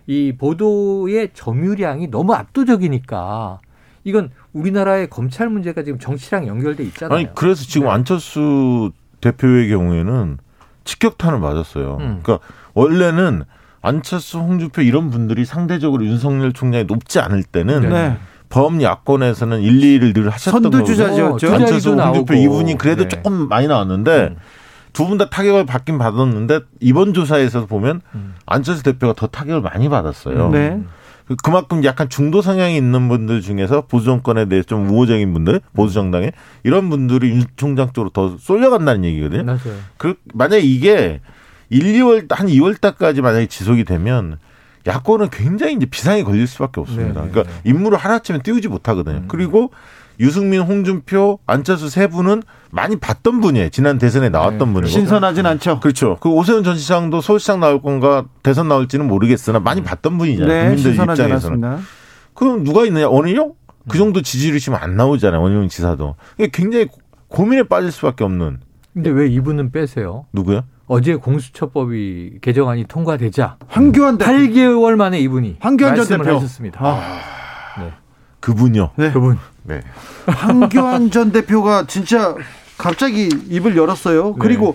[0.08, 3.60] 이 보도의 점유량이 너무 압도적이니까
[4.04, 7.16] 이건 우리나라의 검찰 문제가 지금 정치랑 연결돼 있잖아요.
[7.16, 7.92] 아니 그래서 지금 네.
[7.92, 8.90] 안철수
[9.20, 10.38] 대표의 경우에는
[10.84, 11.98] 직격탄을 맞았어요.
[12.00, 12.20] 음.
[12.22, 12.38] 그러니까
[12.72, 13.44] 원래는
[13.82, 18.16] 안철수, 홍준표 이런 분들이 상대적으로 윤석열 총장이 높지 않을 때는 네.
[18.48, 21.38] 범야권에서는 1, 2를 늘 하셨던 거고 선두주자죠.
[21.52, 23.08] 안철수, 홍준표 이분이 그래도 네.
[23.08, 24.36] 조금 많이 나왔는데 음.
[24.92, 28.34] 두 분 다 타격을 받긴 받았는데 이번 조사에서 보면 음.
[28.46, 30.50] 안철수 대표가 더 타격을 많이 받았어요.
[30.50, 30.82] 네.
[31.42, 36.32] 그만큼 약간 중도 성향이 있는 분들 중에서 보수 정권에 대해 좀 우호적인 분들, 보수 정당에
[36.64, 39.44] 이런 분들이 윤 총장 쪽으로 더 쏠려간다는 얘기거든요.
[39.44, 39.58] 맞아요.
[39.98, 41.20] 그 만약에 이게
[41.68, 44.38] 1, 2월 한 2월 달까지 만약에 지속이 되면
[44.86, 47.20] 야권은 굉장히 이제 비상이 걸릴 수밖에 없습니다.
[47.20, 47.32] 네네.
[47.32, 47.70] 그러니까 네.
[47.70, 49.16] 임무를 하나쯤은 띄우지 못하거든요.
[49.18, 49.24] 음.
[49.28, 49.70] 그리고
[50.20, 53.68] 유승민, 홍준표, 안철수 세 분은 많이 봤던 분이에요.
[53.70, 54.74] 지난 대선에 나왔던 네.
[54.74, 54.88] 분이고.
[54.88, 55.80] 신선하진 않죠.
[55.80, 56.16] 그렇죠.
[56.20, 60.52] 그 오세훈 전 시장도 서울시장 나올 건가 대선 나올지는 모르겠으나 많이 봤던 분이잖아요.
[60.52, 61.30] 네, 국민들 입장에서는.
[61.30, 61.78] 않았습니다.
[62.34, 63.08] 그럼 누가 있느냐?
[63.08, 63.54] 원희룡?
[63.88, 63.98] 그 음.
[63.98, 65.40] 정도 지지율이시면 안 나오잖아요.
[65.40, 66.16] 원희룡 지사도.
[66.52, 66.88] 굉장히
[67.28, 68.58] 고민에 빠질 수밖에 없는.
[68.92, 70.26] 근데 왜 이분은 빼세요?
[70.32, 70.62] 누구요?
[70.86, 76.80] 어제 공수처법이 개정안이 통과되자 황교안 대표 8개월 만에 이분이 황교안 전 대표 하셨습니다.
[76.82, 77.37] 아.
[78.38, 78.40] 네.
[78.40, 78.90] 그분요.
[78.96, 79.12] 네.
[79.12, 79.38] 그분.
[79.64, 79.82] 네.
[80.26, 82.34] 황교안 전 대표가 진짜
[82.76, 84.28] 갑자기 입을 열었어요.
[84.28, 84.34] 네.
[84.38, 84.74] 그리고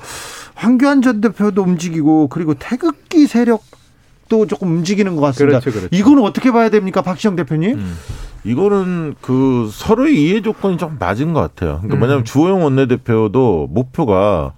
[0.56, 5.60] 황교안 전 대표도 움직이고 그리고 태극기 세력도 조금 움직이는 것 같습니다.
[5.60, 5.96] 그렇죠, 그렇죠.
[5.96, 7.78] 이거는 어떻게 봐야 됩니까, 박시영 대표님?
[7.78, 7.98] 음.
[8.46, 11.78] 이거는 그 서로의 이해 조건이 좀 맞은 것 같아요.
[11.78, 12.00] 그러니까 음.
[12.00, 14.54] 뭐냐면 주호영 원내대표도 목표가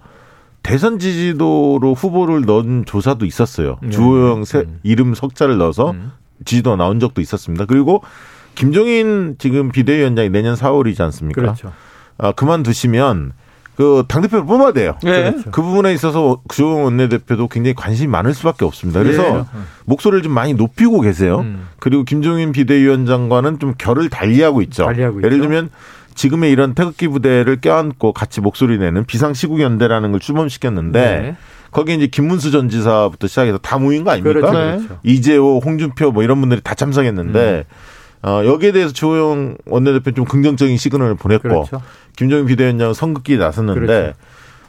[0.62, 3.78] 대선 지지도로 후보를 넣은 조사도 있었어요.
[3.82, 3.90] 네.
[3.90, 4.80] 주호영 음.
[4.82, 6.10] 이름 석자를 넣어서 음.
[6.44, 7.66] 지지도가 나온 적도 있었습니다.
[7.66, 8.02] 그리고
[8.56, 11.40] 김종인 지금 비대위원장이 내년 4월이지 않습니까?
[11.40, 11.72] 그렇죠.
[12.18, 13.32] 아, 그만두시면
[13.76, 14.96] 그 당대표를 뽑아야 돼요.
[15.04, 15.30] 네.
[15.30, 15.50] 그렇죠.
[15.50, 19.02] 그 부분에 있어서 주호영 원내대표도 굉장히 관심이 많을 수밖에 없습니다.
[19.02, 19.44] 그래서 네.
[19.84, 21.40] 목소리를 좀 많이 높이고 계세요.
[21.40, 21.68] 음.
[21.78, 24.86] 그리고 김종인 비대위원장과는 좀 결을 달리하고 있죠.
[24.86, 25.42] 달리하고 예를 있죠.
[25.42, 25.70] 들면
[26.14, 31.36] 지금의 이런 태극기 부대를 껴안고 같이 목소리 내는 비상시국연대라는 걸 출범시켰는데 네.
[31.70, 34.32] 거기에 이제 김문수 전 지사부터 시작해서 다 모인 거 아닙니까?
[34.32, 34.52] 그렇죠.
[34.52, 35.00] 그렇죠.
[35.02, 37.74] 이재호, 홍준표 뭐 이런 분들이 다 참석했는데 음.
[38.22, 41.82] 어, 여기에 대해서 조호영 원내대표 좀 긍정적인 시그널을 보냈고 그렇죠.
[42.16, 44.12] 김종인 비대위원장은 선긋기에 나섰는데 그렇죠.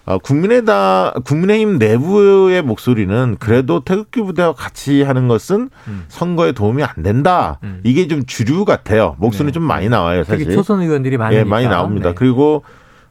[0.06, 6.06] 어, 국민의다 국민의힘 내부의 목소리는 그래도 태극기 부대와 같이 하는 것은 음.
[6.08, 7.60] 선거에 도움이 안 된다.
[7.64, 7.82] 음.
[7.84, 9.18] 이게 좀 주류 같아요.
[9.20, 9.52] 목소리 네.
[9.52, 10.50] 좀 많이 나와요, 사실.
[10.52, 12.10] 초선 의원들이 많이 예, 많이 나옵니다.
[12.10, 12.16] 네.
[12.16, 12.64] 그리고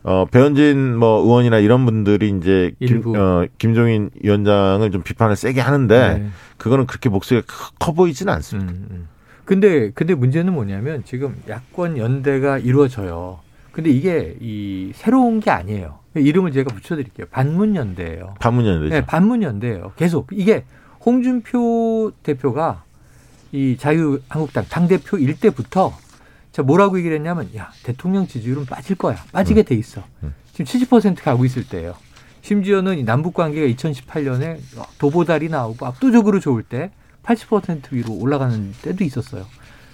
[0.05, 6.19] 어, 배현진 뭐 의원이나 이런 분들이 이제 김, 어, 김종인 위원장을 좀 비판을 세게 하는데
[6.19, 6.29] 네.
[6.57, 7.47] 그거는 그렇게 목소리가
[7.79, 8.73] 커 보이지는 않습니다.
[8.73, 9.09] 음, 음.
[9.47, 13.39] 근데 근데 문제는 뭐냐면 지금 야권 연대가 이루어져요.
[13.73, 16.01] 근데 이게 이 새로운 게 아니에요.
[16.15, 17.27] 이름을 제가 붙여드릴게요.
[17.31, 18.35] 반문연대예요.
[18.41, 18.95] 반문연대죠.
[18.95, 19.93] 네, 반문연대예요.
[19.97, 20.65] 계속 이게
[21.05, 22.83] 홍준표 대표가
[23.53, 25.97] 이 자유한국당 당 대표 일 때부터
[26.51, 29.17] 자 뭐라고 얘기를 했냐면 야 대통령 지지율은 빠질 거야.
[29.31, 30.03] 빠지게 돼 있어.
[30.25, 30.35] 음.
[30.53, 31.95] 지금 70% 가고 있을 때예요.
[32.43, 34.59] 심지어는 남북 관계가 2018년에
[34.99, 36.91] 도보달이 나오고 압도적으로 좋을 때
[37.27, 39.45] 80% 위로 올라가는 때도 있었어요.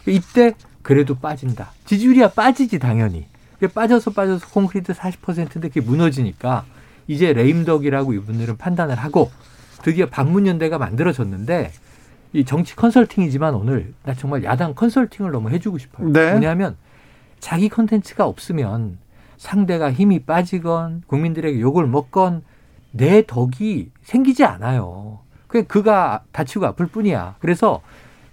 [0.07, 1.73] 이때 그래도 빠진다.
[1.87, 3.27] 지지율이야 빠지지 당연히.
[3.75, 6.65] 빠져서 빠져서 콘크리트 40%인데 그게 무너지니까
[7.07, 9.31] 이제 레임덕이라고 이분들은 판단을 하고
[9.83, 11.73] 드디어 반문연대가 만들어졌는데
[12.33, 16.09] 이 정치 컨설팅이지만 오늘 나 정말 야당 컨설팅을 너무 해주고 싶어요.
[16.09, 16.31] 네.
[16.33, 16.77] 뭐냐면
[17.41, 18.99] 자기 컨텐츠가 없으면
[19.37, 22.43] 상대가 힘이 빠지건 국민들에게 욕을 먹건
[22.91, 25.22] 내 득이 생기지 않아요.
[25.53, 27.37] 그 그가 다치고 아플 뿐이야.
[27.39, 27.83] 그래서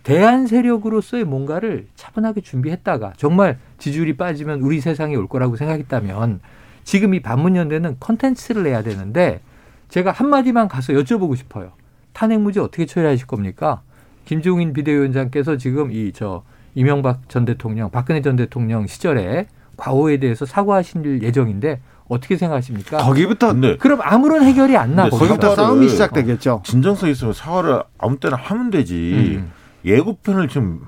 [0.04, 6.40] 대안 세력으로서의 뭔가를 차분하게 준비했다가 정말 지지율이 빠지면 우리 세상이 올 거라고 생각했다면
[6.86, 9.42] 지금 이 반문연대는 컨텐츠를 내야 되는데
[9.90, 11.74] 제가 한마디만 가서 여쭤보고 싶어요.
[12.14, 13.82] 탄핵무죄 어떻게 처리하실 겁니까?
[14.24, 16.44] 김종인 비대위원장께서 지금 이 저
[16.74, 22.98] 이명박 전 대통령, 박근혜 전 대통령 시절에 과오에 대해서 사과하실 예정인데 어떻게 생각하십니까?
[22.98, 23.78] 거기부터 네.
[23.78, 25.10] 그럼 아무런 해결이 안 나.
[25.10, 26.64] 거기부터 싸움이 시작되겠죠.
[26.66, 29.38] 진정성 있으면 사과를 아무 때나 하면 되지.
[29.38, 29.52] 음.
[29.86, 30.82] 예고편을 지금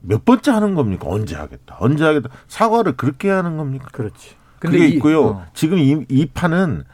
[0.00, 1.04] 몇 번째 하는 겁니까?
[1.08, 1.76] 언제 하겠다.
[1.78, 2.28] 언제 하겠다.
[2.48, 3.86] 사과를 그렇게 하는 겁니까?
[3.92, 4.30] 그렇지.
[4.58, 5.24] 근데 그게 있고요.
[5.24, 5.46] 어.
[5.54, 6.84] 지금 이, 이 판은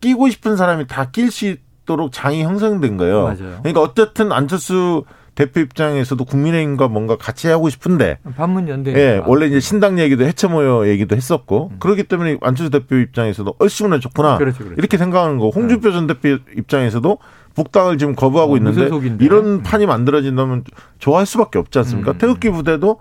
[0.00, 3.22] 끼고 싶은 사람이 다 낄 수 있도록 장이 형성된 거예요.
[3.22, 3.58] 맞아요.
[3.62, 5.04] 그러니까 어쨌든 안철수
[5.36, 8.92] 대표 입장에서도 국민의힘과 뭔가 같이 하고 싶은데 반문 연대.
[8.94, 11.76] 예, 원래 이제 신당 얘기도 해체 모여 얘기도 했었고 음.
[11.78, 14.74] 그렇기 때문에 안철수 대표 입장에서도 얼씨구나 좋구나 그렇죠, 그렇죠.
[14.78, 15.50] 이렇게 생각하는 거.
[15.50, 15.94] 홍준표 네.
[15.94, 17.18] 전 대표 입장에서도
[17.54, 18.88] 북당을 지금 거부하고 어, 있는데
[19.20, 19.62] 이런 음.
[19.62, 20.64] 판이 만들어진다면
[20.98, 22.12] 좋아할 수밖에 없지 않습니까?
[22.12, 22.18] 음.
[22.18, 22.98] 태극기 부대도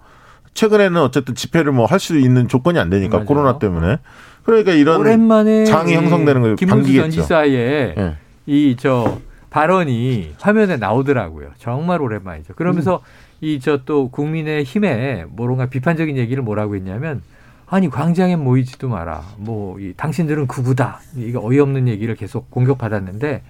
[0.54, 3.26] 최근에는 어쨌든 집회를 뭐 할 수 있는 조건이 안 되니까 맞아요.
[3.28, 4.00] 코로나 때문에
[4.44, 8.16] 그러니까 이런 오랜만에 장이 형성되는 걸 김문수 전 지사의 네.
[8.46, 9.20] 이저
[9.56, 11.52] 발언이 화면에 나오더라고요.
[11.60, 12.56] 정말 오랜만이죠.
[12.56, 13.00] 그러면서 음.
[13.40, 17.22] 이저 또 국민의 힘에 뭔가 비판적인 얘기를 뭐라고 했냐면
[17.66, 19.24] 아니 광장에 모이지도 마라.
[19.38, 21.00] 뭐 이 당신들은 구구다.
[21.16, 23.44] 이거 어이없는 얘기를 계속 공격받았는데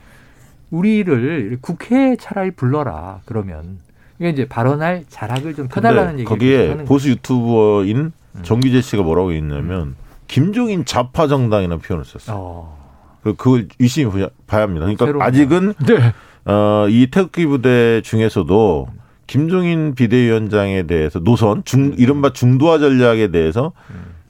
[0.69, 3.21] 우리를 국회에 차라리 불러라.
[3.25, 3.79] 그러면
[4.19, 6.25] 이게 이제 발언할 자락을 좀 펴달라는 얘기.
[6.25, 7.97] 거기에 보수 유튜버인
[8.35, 8.43] 음.
[8.43, 9.95] 정규재 씨가 뭐라고 했냐면
[10.27, 12.37] 김종인 좌파 정당이라는 표현을 썼어요.
[12.37, 12.84] 어.
[13.25, 14.85] 그, 그걸 유심히 봐야 합니다.
[14.85, 16.13] 그러니까 아직은 네.
[16.45, 18.87] 어, 이 태극기 부대 중에서도
[19.25, 23.71] 김종인 비대위원장에 대해서 노선 중 이른바 중도화 전략에 대해서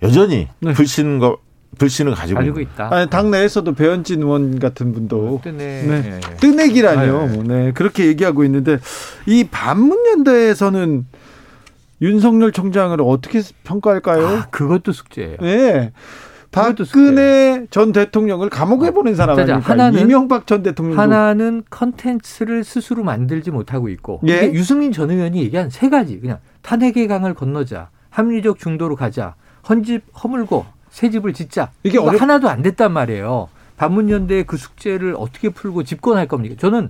[0.02, 0.72] 여전히 네.
[0.72, 1.36] 불신과
[1.78, 2.88] 불신을 가지고, 가지고 있다.
[2.90, 5.84] 아니, 당 내에서도 배현진 의원 같은 분도 뜨내.
[5.84, 6.20] 네.
[6.40, 7.28] 뜨내기라뇨.
[7.28, 7.44] 네.
[7.44, 7.72] 네.
[7.74, 8.78] 그렇게 얘기하고 있는데
[9.26, 11.06] 이 반문연대에서는
[12.02, 14.26] 윤석열 총장을 어떻게 평가할까요?
[14.26, 15.36] 아, 그것도 숙제예요.
[15.42, 15.92] 네.
[16.56, 19.70] 박근혜 전 대통령을 감옥에 보낸 사람 아닙니까?
[19.70, 24.52] 하나는 이명박 전 대통령 하나는 컨텐츠를 스스로 만들지 못하고 있고 예?
[24.54, 29.36] 유승민 전 의원이 얘기한 세 가지 그냥 탄핵의 강을 건너자 합리적 중도로 가자
[29.68, 32.22] 헌집 허물고 새 집을 짓자 이게 어렵...
[32.22, 33.50] 하나도 안 됐단 말이에요.
[33.76, 36.56] 반문연대의 그 숙제를 어떻게 풀고 집권할 겁니까?
[36.58, 36.90] 저는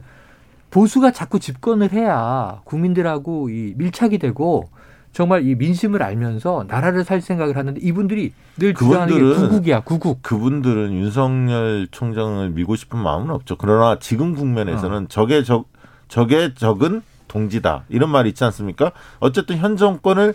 [0.70, 4.70] 보수가 자꾸 집권을 해야 국민들하고 이 밀착이 되고
[5.16, 10.22] 정말 이 민심을 알면서 나라를 살 생각을 하는데 이분들이 늘 주장하는 게 구국이야, 구국.
[10.22, 13.56] 그분들은 윤석열 총장을 밀고 싶은 마음은 없죠.
[13.56, 15.08] 그러나 지금 국면에서는 어.
[15.08, 15.70] 적의 적,
[16.10, 17.86] 적의 적은 동지다.
[17.88, 18.92] 이런 말이 있지 않습니까?
[19.20, 20.34] 어쨌든 현 정권을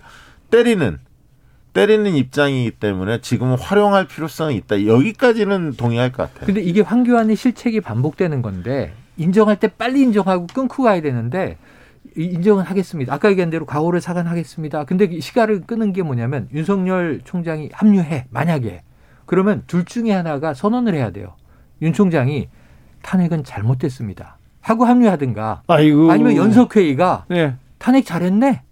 [0.51, 0.97] 때리는
[1.75, 4.87] 때리는 입장이기 때문에 지금은 활용할 필요성이 있다.
[4.87, 6.47] 여기까지는 동의할 것 같아요.
[6.47, 11.59] 근데 이게 황교안의 실책이 반복되는 건데 인정할 때 빨리 인정하고 끊고 가야 되는데
[12.17, 13.15] 인정은 하겠습니다.
[13.15, 14.85] 아까 얘기한 대로 과오를 사과하겠습니다.
[14.85, 18.83] 근데 시간을 끄는 게 뭐냐면 윤석열 총장이 합류해 만약에
[19.27, 21.35] 그러면 둘 중에 하나가 선언을 해야 돼요.
[21.83, 22.49] 윤 총장이
[23.03, 24.39] 탄핵은 잘못됐습니다.
[24.61, 26.11] 하고 합류하든가 아이고.
[26.11, 27.55] 아니면 연석회의가 네.
[27.79, 28.63] 탄핵 잘했네.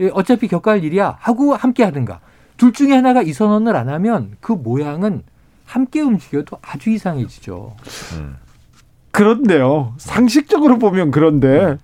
[0.00, 2.20] 예, 어차피 겪어할 일이야 하고 함께 하든가
[2.56, 5.22] 둘 중에 하나가 이 선언을 안 하면 그 모양은
[5.64, 7.74] 함께 움직여도 아주 이상해지죠.
[8.14, 8.36] 음.
[9.10, 9.94] 그런데요.
[9.98, 11.76] 상식적으로 보면 그런데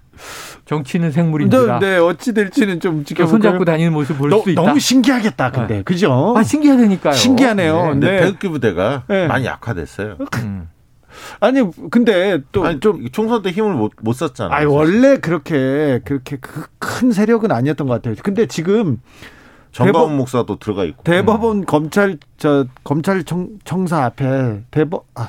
[0.69, 1.79] 정치는 생물인지라.
[1.81, 3.31] 네, 어찌 될지는 좀 지켜볼까요?
[3.31, 4.61] 손잡고 다니는 모습 볼 수 있다.
[4.63, 5.83] 너무 신기하겠다, 근데 네.
[5.83, 6.35] 그죠?
[6.37, 7.15] 아 신기하다니까요.
[7.15, 7.95] 신기하네요.
[7.95, 8.11] 네.
[8.11, 8.21] 네.
[8.21, 9.27] 태극기 부대가 네.
[9.27, 10.17] 많이 약화됐어요.
[10.43, 10.69] 음.
[11.41, 14.55] 아니 근데 또좀 총선 때 힘을 못, 못 썼잖아요.
[14.55, 18.15] 아니 원래 그렇게 그렇게 그 큰 세력은 아니었던 것 같아요.
[18.23, 19.01] 근데 지금
[19.73, 21.65] 정가훈 목사도 들어가 있고 대법원 음.
[21.65, 25.29] 검찰 저 검찰청 청사 앞에 대법 아,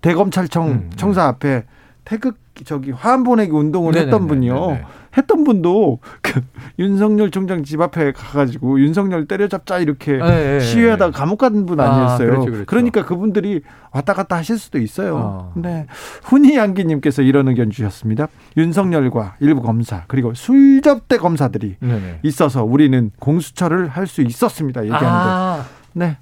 [0.00, 0.90] 대검찰청 음, 음.
[0.96, 1.64] 청사 앞에
[2.10, 4.54] 태극 저기 화환 보내기 운동을 네네네, 했던 분이요.
[4.66, 4.84] 네네.
[5.16, 6.40] 했던 분도 그
[6.80, 10.58] 윤석열 총장 집 앞에 가가지고 윤석열 때려잡자 이렇게 네네.
[10.58, 12.26] 시위하다가 감옥 간 분 아니었어요.
[12.26, 12.64] 아, 그렇죠, 그렇죠.
[12.66, 13.60] 그러니까 그분들이
[13.92, 15.16] 왔다 갔다 하실 수도 있어요.
[15.16, 15.52] 어.
[15.54, 15.86] 네.
[16.24, 18.26] 훈이 양기님께서 이런 의견 주셨습니다.
[18.56, 21.76] 윤석열과 일부 검사 그리고 술접대 검사들이
[22.24, 24.82] 있어서 우리는 공수처를 할 수 있었습니다.
[24.82, 25.08] 얘기하는데.
[25.14, 25.64] 아.
[25.92, 26.16] 네.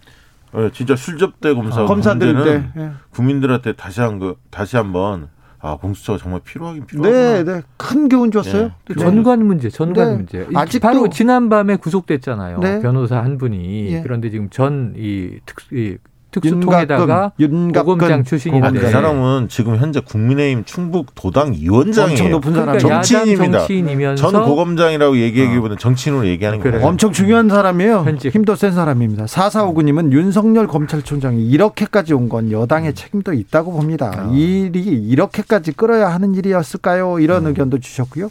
[0.53, 2.91] 네, 진짜 술접대 검사 아, 검사들 네.
[3.11, 5.29] 국민들한테 다시 한거 다시 한번
[5.61, 7.33] 아 공수처가 정말 필요하긴 필요하구나.
[7.33, 7.63] 네, 네.
[7.77, 8.73] 큰 교훈 줬어요.
[8.89, 8.95] 네.
[8.95, 10.17] 전관 문제, 전관 네.
[10.17, 10.47] 문제.
[10.55, 12.61] 아직 바로 지난밤에 구속됐잖아요.
[12.61, 12.81] 네.
[12.81, 13.93] 변호사 한 분이.
[13.93, 14.03] 예.
[14.03, 15.99] 그런데 지금 전이 특, 이
[16.31, 22.11] 특수통에다가 윤갑금 출신인데 그 사람은 지금 현재 국민의힘 충북 도당 위원장이에요.
[22.13, 23.59] 엄청 높은 사람 그러니까 정치인입니다.
[23.61, 25.79] 정치인이면서 전 고검장이라고 얘기하기보다는 어.
[25.79, 26.87] 정치인으로 얘기하는 거예요.
[26.87, 28.03] 엄청 중요한 사람이에요.
[28.05, 28.35] 현직.
[28.35, 29.27] 힘도 센 사람입니다.
[29.27, 34.13] 사사오구님은 윤석열 검찰총장이 이렇게까지 온 건 여당의 책임도 있다고 봅니다.
[34.29, 34.35] 어.
[34.35, 37.21] 일이 이렇게까지 끌어야 하는 일이었을까요?
[37.21, 37.49] 이런 음.
[37.49, 38.29] 의견도 주셨고요.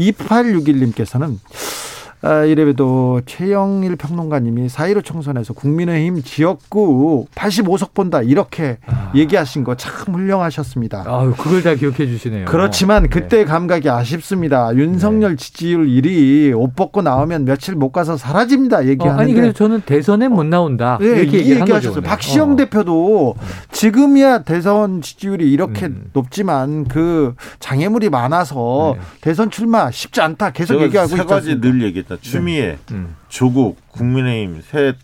[0.00, 2.05] 2861님께서는 아,
[2.46, 9.12] 이래봬도 최영일 평론가님이 4.15 총선에서 국민의힘 지역구 85석 본다 이렇게 아.
[9.14, 11.04] 얘기하신 거 참 훌륭하셨습니다.
[11.06, 12.46] 아, 그걸 다 기억해 주시네요.
[12.46, 13.08] 그렇지만 네.
[13.08, 13.44] 그때 네.
[13.44, 14.74] 감각이 아쉽습니다.
[14.74, 15.36] 윤석열 네.
[15.36, 18.86] 지지율 1위 옷 벗고 나오면 며칠 못 가서 사라집니다.
[18.86, 19.20] 얘기하는데.
[19.20, 20.98] 어, 아니 그래서 저는 대선에 못 나온다.
[21.00, 22.02] 네, 이렇게 얘기하셨어요.
[22.02, 22.56] 박시영 어.
[22.56, 23.34] 대표도
[23.72, 26.06] 지금이야 대선 지지율이 이렇게 음.
[26.12, 29.02] 높지만 그 장애물이 많아서 네.
[29.20, 30.50] 대선 출마 쉽지 않다.
[30.50, 31.16] 계속 얘기하고 있죠.
[31.16, 32.15] 세 가지 늘 얘기했다.
[32.16, 32.22] 네.
[32.22, 33.16] 추미애, 음.
[33.28, 34.94] 조국, 국민의힘 세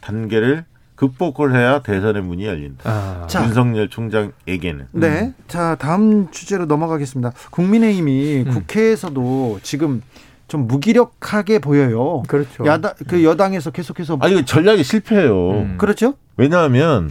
[0.00, 0.64] 단계를
[0.96, 2.90] 극복을 해야 대선의 문이 열린다.
[2.90, 3.26] 아.
[3.26, 4.86] 자, 윤석열 총장에게는.
[4.92, 5.20] 네.
[5.22, 5.34] 음.
[5.48, 7.32] 자, 다음 주제로 넘어가겠습니다.
[7.50, 8.50] 국민의힘이 음.
[8.52, 10.02] 국회에서도 지금
[10.46, 12.22] 좀 무기력하게 보여요.
[12.28, 12.64] 그렇죠.
[12.66, 15.50] 야당 그 여당에서 계속해서 아 이거 전략이 실패해요.
[15.50, 15.74] 음.
[15.78, 16.14] 그렇죠?
[16.36, 17.10] 왜냐하면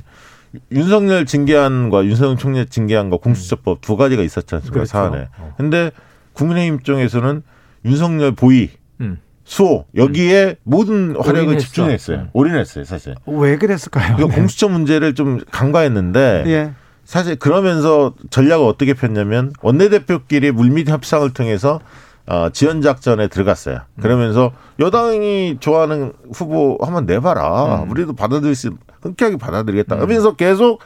[0.72, 4.90] 윤석열 징계안과 윤석열 총장 징계안과 공수처법 두 가지가 있었지 않습니까 그렇죠.
[4.90, 5.28] 사안에.
[5.40, 5.54] 어.
[5.58, 5.92] 근데
[6.34, 7.44] 국민의힘 입장에서는
[7.86, 8.70] 윤석열 보위
[9.02, 9.18] 음.
[9.54, 10.56] 수호 여기에 음.
[10.64, 12.18] 모든 활력을 집중했어요.
[12.18, 12.30] 음.
[12.34, 13.14] 올인했어요, 사실.
[13.28, 14.18] 왜 그랬을까요?
[14.18, 14.24] 네.
[14.24, 16.72] 공수처 문제를 좀 간과했는데 예.
[17.06, 21.82] 사실 그러면서 전략을 어떻게 폈냐면 원내대표끼리 물밑 협상을 통해서
[22.26, 23.82] 어, 지원 작전에 들어갔어요.
[23.94, 24.02] 음.
[24.02, 27.84] 그러면서 여당이 좋아하는 후보 한번 내봐라.
[27.84, 27.92] 음.
[27.92, 28.72] 우리도 받아들일 수
[29.04, 29.98] 흔쾌하게 받아들이겠다.
[29.98, 30.36] 그러면서 음.
[30.36, 30.80] 계속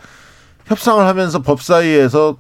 [0.65, 2.35] 협상을 하면서 법사위에서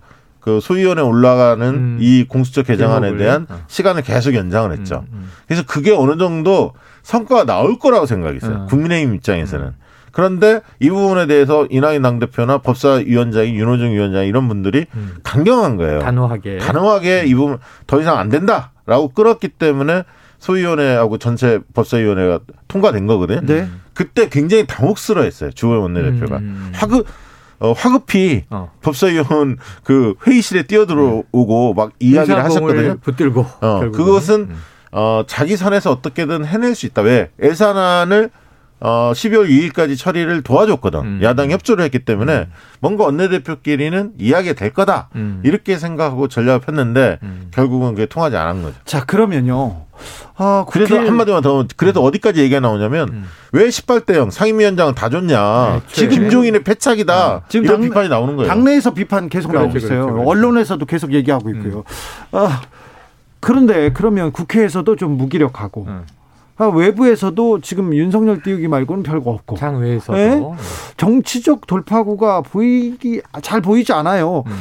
[0.47, 1.97] 그 소위원회 올라가는 음.
[1.99, 3.65] 이 공수처 개정안에 대한 어.
[3.67, 5.03] 시간을 계속 연장을 했죠.
[5.11, 5.29] 음, 음.
[5.45, 6.71] 그래서 그게 어느 정도
[7.03, 8.55] 성과가 나올 거라고 생각했어요.
[8.55, 8.65] 어.
[8.67, 9.65] 국민의힘 입장에서는.
[9.65, 9.73] 음.
[10.13, 15.15] 그런데 이 부분에 대해서 이낙연 당대표나 법사위원장이 윤호중 위원장 이런 분들이 음.
[15.21, 15.99] 강경한 거예요.
[15.99, 16.59] 단호하게.
[16.59, 20.03] 단호하게 이 부분 더 이상 안 된다라고 끌었기 때문에
[20.39, 22.39] 소위원회하고 전체 법사위원회가
[22.69, 23.41] 통과된 거거든요.
[23.41, 23.67] 네.
[23.93, 25.51] 그때 굉장히 당혹스러워했어요.
[25.51, 26.37] 주호영 원내대표가.
[26.37, 26.71] 음.
[26.73, 27.05] 화급
[27.59, 28.71] 어, 화급히 어.
[28.81, 32.97] 법사위원 그 회의실에 뛰어들어오고 막 이야기를 하셨거든요.
[33.01, 33.45] 붙들고.
[33.61, 34.57] 어, 그것은 음.
[34.91, 37.01] 어, 자기 선에서 어떻게든 해낼 수 있다.
[37.01, 37.31] 왜?
[37.41, 38.29] 예산안을
[38.79, 40.99] 어, 12월 2일까지 처리를 도와줬거든.
[40.99, 41.19] 음.
[41.23, 42.51] 야당 협조를 했기 때문에 음.
[42.79, 45.09] 뭔가 원내대표끼리는 이야기 될 거다.
[45.15, 45.41] 음.
[45.43, 47.47] 이렇게 생각하고 전략을 폈는데 음.
[47.51, 48.75] 결국은 그게 통하지 않은 거죠.
[48.85, 49.86] 자, 그러면요.
[50.35, 51.07] 아, 그래서 국회...
[51.07, 52.05] 한마디만 더, 그래서 음.
[52.05, 53.25] 어디까지 얘기가 나오냐면 음.
[53.51, 55.73] 왜 18대형 상임위원장은 다 줬냐.
[55.73, 57.43] 네, 지금 김종인의 패착이다.
[57.49, 58.49] 지금 이런 당, 비판이 나오는 거예요.
[58.49, 59.89] 당내에서 비판 계속 그렇죠, 나오고 있어요.
[59.89, 60.29] 그렇죠, 그렇죠.
[60.29, 61.83] 언론에서도 계속 얘기하고 있고요.
[62.31, 62.61] 아,
[63.39, 65.87] 그런데 그러면 국회에서도 좀 무기력하고
[66.57, 69.57] 아, 외부에서도 지금 윤석열 띄우기 말고는 별거 없고.
[69.57, 70.17] 장외에서도.
[70.17, 70.41] 네?
[70.97, 74.43] 정치적 돌파구가 보이기, 잘 보이지 않아요.
[74.47, 74.53] 음.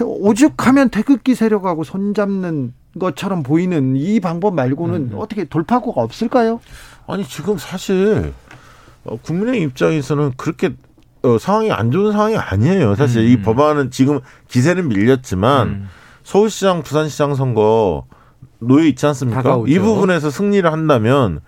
[0.00, 5.18] 오죽하면 태극기 세력하고 손잡는 것처럼 보이는 이 방법 말고는 음.
[5.18, 6.60] 어떻게 돌파구가 없을까요?
[7.06, 8.32] 아니, 지금 사실,
[9.04, 10.74] 어, 국민의 입장에서는 그렇게
[11.22, 12.96] 어, 상황이 안 좋은 상황이 아니에요.
[12.96, 13.26] 사실 음.
[13.28, 15.88] 이 법안은 지금 기세는 밀렸지만 음.
[16.24, 18.06] 서울시장, 부산시장 선거
[18.58, 19.42] 놓여 있지 않습니까?
[19.42, 19.72] 다가오죠.
[19.72, 21.40] 이 부분에서 승리를 한다면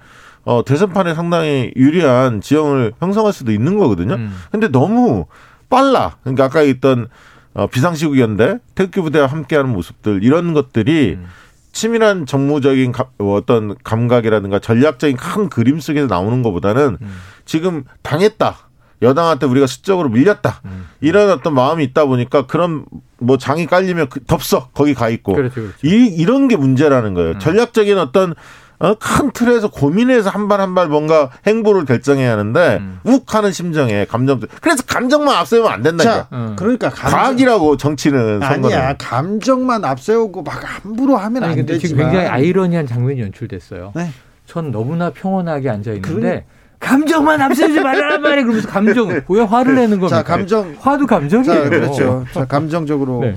[0.45, 4.15] 어, 대선판에 상당히 유리한 지형을 형성할 수도 있는 거거든요.
[4.15, 4.35] 음.
[4.51, 5.27] 근데 너무
[5.71, 6.17] 빨라.
[6.23, 7.09] 그러니까 아까 있던
[7.55, 11.27] 어, 비상시국연대, 태극기 부대와 함께하는 모습들 이런 것들이 음.
[11.73, 17.17] 치밀한 정무적인 가, 어떤 감각이라든가 전략적인 큰 그림 속에서 나오는 것보다는 음.
[17.45, 18.57] 지금 당했다.
[19.03, 20.63] 여당한테 우리가 수적으로 밀렸다.
[20.65, 20.87] 음.
[21.01, 22.87] 이런 어떤 마음이 있다 보니까 그런
[23.19, 25.77] 뭐 장이 깔리면 그 덥석 거기 가 있고 그렇죠, 그렇죠.
[25.83, 27.33] 이 이런 게 문제라는 거예요.
[27.33, 27.39] 음.
[27.39, 28.35] 전략적인 어떤
[28.79, 32.99] 어, 큰 틀에서 고민해서 한 발 한 발 뭔가 행보를 결정해야 하는데 음.
[33.05, 36.15] 욱하는 심정에 감정 그래서 감정만 앞세우면 안 된다니까.
[36.15, 36.55] 자, 음.
[36.59, 37.19] 그러니까 감정.
[37.19, 38.77] 과학이라고 정치는 선거는.
[38.77, 43.93] 아니야 감정만 앞세우고 막 함부로 하면 아니, 안 되지만 지금 굉장히 아이러니한 장면이 연출됐어요.
[43.95, 44.11] 네.
[44.47, 46.45] 전 너무나 평온하게 앉아 있는데
[46.81, 50.19] 감정만 앞세우지 말라란 말이 그러면서 감정 왜 화를 내는 겁니까?
[50.19, 51.55] 자, 감정 화도 감정이에요.
[51.65, 52.25] 자, 그렇죠.
[52.35, 53.37] 자, 감정적으로 네.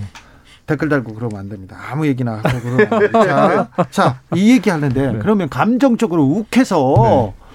[0.67, 1.77] 댓글 달고 그러면 안 됩니다.
[1.89, 5.19] 아무 얘기나 하고 그러면 자, 자, 이 얘기 하는데 네.
[5.19, 7.47] 그러면 감정적으로 욱해서 네.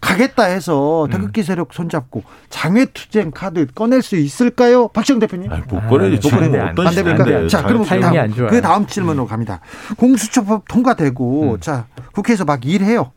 [0.00, 1.10] 가겠다 해서 음.
[1.10, 4.88] 태극기 세력 손잡고 장외투쟁 카드 꺼낼 수 있을까요?
[4.88, 5.50] 박시영 대표님?
[5.50, 6.30] 아니, 못 꺼내지.
[6.30, 7.48] 아, 어떤 시대인데.
[7.48, 9.60] 자, 그럼 그 다음, 그 다음 질문으로 갑니다.
[9.96, 11.60] 공수처법 통과되고 음.
[11.60, 13.12] 자 국회에서 막 일해요.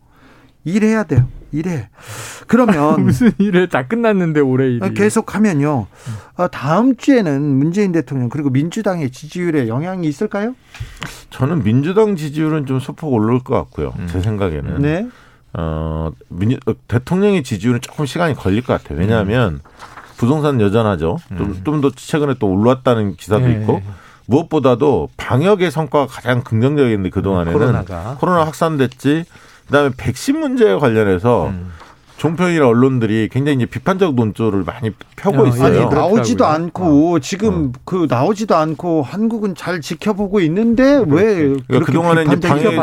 [0.63, 1.27] 일해야 돼요.
[1.51, 1.89] 일해.
[2.47, 5.87] 그러면 무슨 일을 다 끝났는데 올해 일이 계속하면요.
[6.37, 10.55] 어, 다음 주에는 문재인 대통령 그리고 민주당의 지지율에 영향이 있을까요?
[11.29, 13.93] 저는 민주당 지지율은 좀 소폭 오를 것 같고요.
[13.99, 14.07] 음.
[14.09, 14.81] 제 생각에는.
[14.81, 15.07] 네.
[15.53, 18.99] 어, 민, 어, 대통령의 지지율은 조금 시간이 걸릴 것 같아요.
[18.99, 19.59] 왜냐하면 음.
[20.17, 21.17] 부동산 여전하죠.
[21.31, 21.61] 음.
[21.63, 23.53] 좀더 최근에 또 올랐다는 기사도 네.
[23.53, 23.81] 있고
[24.27, 28.17] 무엇보다도 방역의 성과가 가장 긍정적인데 그동안에는 코로나가.
[28.19, 29.25] 코로나 확산됐지
[29.67, 31.71] 그다음에 백신 문제에 관련해서 음.
[32.17, 35.65] 종편이나 언론들이 굉장히 이제 비판적 논조를 많이 펴고 어, 있어요.
[35.65, 36.65] 아니, 나오지도 그렇더라고요.
[36.65, 37.19] 않고 어.
[37.19, 37.79] 지금 어.
[37.85, 41.11] 그 나오지도 않고 한국은 잘 지켜보고 있는데 그렇지.
[41.11, 41.35] 왜
[41.67, 42.73] 그러니까 그동안에 이제 방역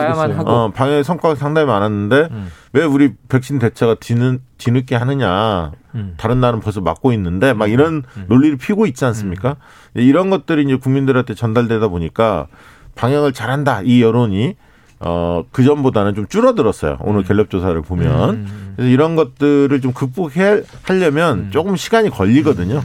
[0.47, 2.49] 어, 방역 성과가 상당히 많았는데 음.
[2.73, 5.73] 왜 우리 백신 대처가 뒤는 뒤늦게 하느냐.
[5.97, 6.15] 음.
[6.17, 8.03] 다른 나라는 벌써 맞고 있는데 막 이런 음.
[8.17, 8.25] 음.
[8.29, 9.57] 논리를 피고 있지 않습니까?
[9.97, 10.01] 음.
[10.01, 12.47] 이런 것들이 이제 국민들한테 전달되다 보니까
[12.95, 14.57] 방역을 잘한다 이 여론이
[15.07, 16.97] 어, 그 전보다는 좀 줄어들었어요.
[17.01, 17.25] 오늘 음.
[17.25, 18.31] 갤럽 조사를 보면.
[18.31, 22.83] 음, 음, 그래서 이런 것들을 좀 극복해 하려면 조금 시간이 걸리거든요.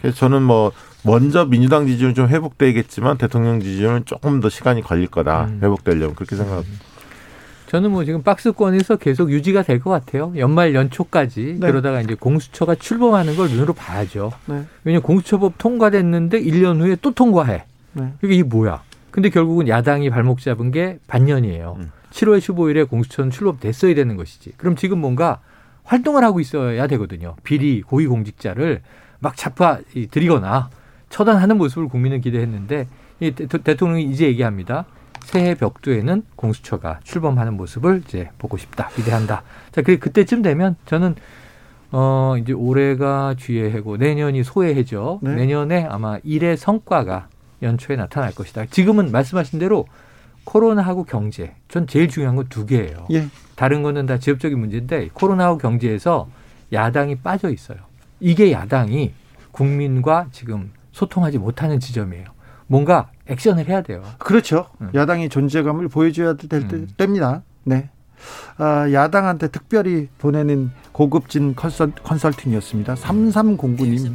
[0.00, 0.72] 그래서 저는 뭐
[1.02, 5.48] 먼저 민주당 지지율은 좀 회복되겠지만 대통령 지지율은 조금 더 시간이 걸릴 거다.
[5.62, 6.82] 회복되려면 그렇게 생각합니다.
[7.66, 10.32] 저는 뭐 지금 박스권에서 계속 유지가 될 것 같아요.
[10.36, 11.66] 연말 연초까지 네.
[11.66, 14.32] 그러다가 이제 공수처가 출범하는 걸 눈으로 봐야죠.
[14.46, 14.64] 네.
[14.84, 17.64] 왜냐하면 공수처법 통과됐는데 1년 후에 또 통과해.
[17.94, 18.12] 네.
[18.22, 18.82] 이게 뭐야?
[19.14, 21.76] 근데 결국은 야당이 발목 잡은 게 반년이에요.
[21.78, 21.92] 음.
[22.10, 24.54] 7월 15일에 공수처는 출범됐어야 되는 것이지.
[24.56, 25.38] 그럼 지금 뭔가
[25.84, 27.36] 활동을 하고 있어야 되거든요.
[27.44, 28.82] 비리 고위공직자를
[29.20, 29.78] 막 잡아
[30.10, 30.68] 들이거나
[31.10, 32.88] 처단하는 모습을 국민은 기대했는데
[33.20, 34.84] 이 대통령이 이제 얘기합니다.
[35.22, 39.44] 새해 벽두에는 공수처가 출범하는 모습을 이제 보고 싶다, 기대한다.
[39.70, 41.14] 자, 그 그때쯤 되면 저는
[41.92, 45.20] 어 이제 올해가 쥐의 해고 내년이 소의 해죠.
[45.22, 45.36] 네.
[45.36, 47.28] 내년에 아마 일의 성과가
[47.64, 48.66] 연초에 나타날 것이다.
[48.66, 49.86] 지금은 말씀하신 대로
[50.44, 53.06] 코로나하고 경제, 전 제일 중요한 건 두 개예요.
[53.10, 53.26] 예.
[53.56, 56.28] 다른 거는 다 지역적인 문제인데 코로나하고 경제에서
[56.72, 57.78] 야당이 빠져 있어요.
[58.20, 59.12] 이게 야당이
[59.52, 62.26] 국민과 지금 소통하지 못하는 지점이에요.
[62.66, 64.02] 뭔가 액션을 해야 돼요.
[64.18, 64.66] 그렇죠.
[64.80, 64.90] 음.
[64.94, 66.88] 야당이 존재감을 보여줘야 될 음.
[66.96, 67.42] 때입니다.
[67.64, 67.90] 네.
[68.56, 72.94] 아, 야당한테 특별히 보내는 고급진 컨설, 컨설팅이었습니다.
[72.94, 74.12] 3309님.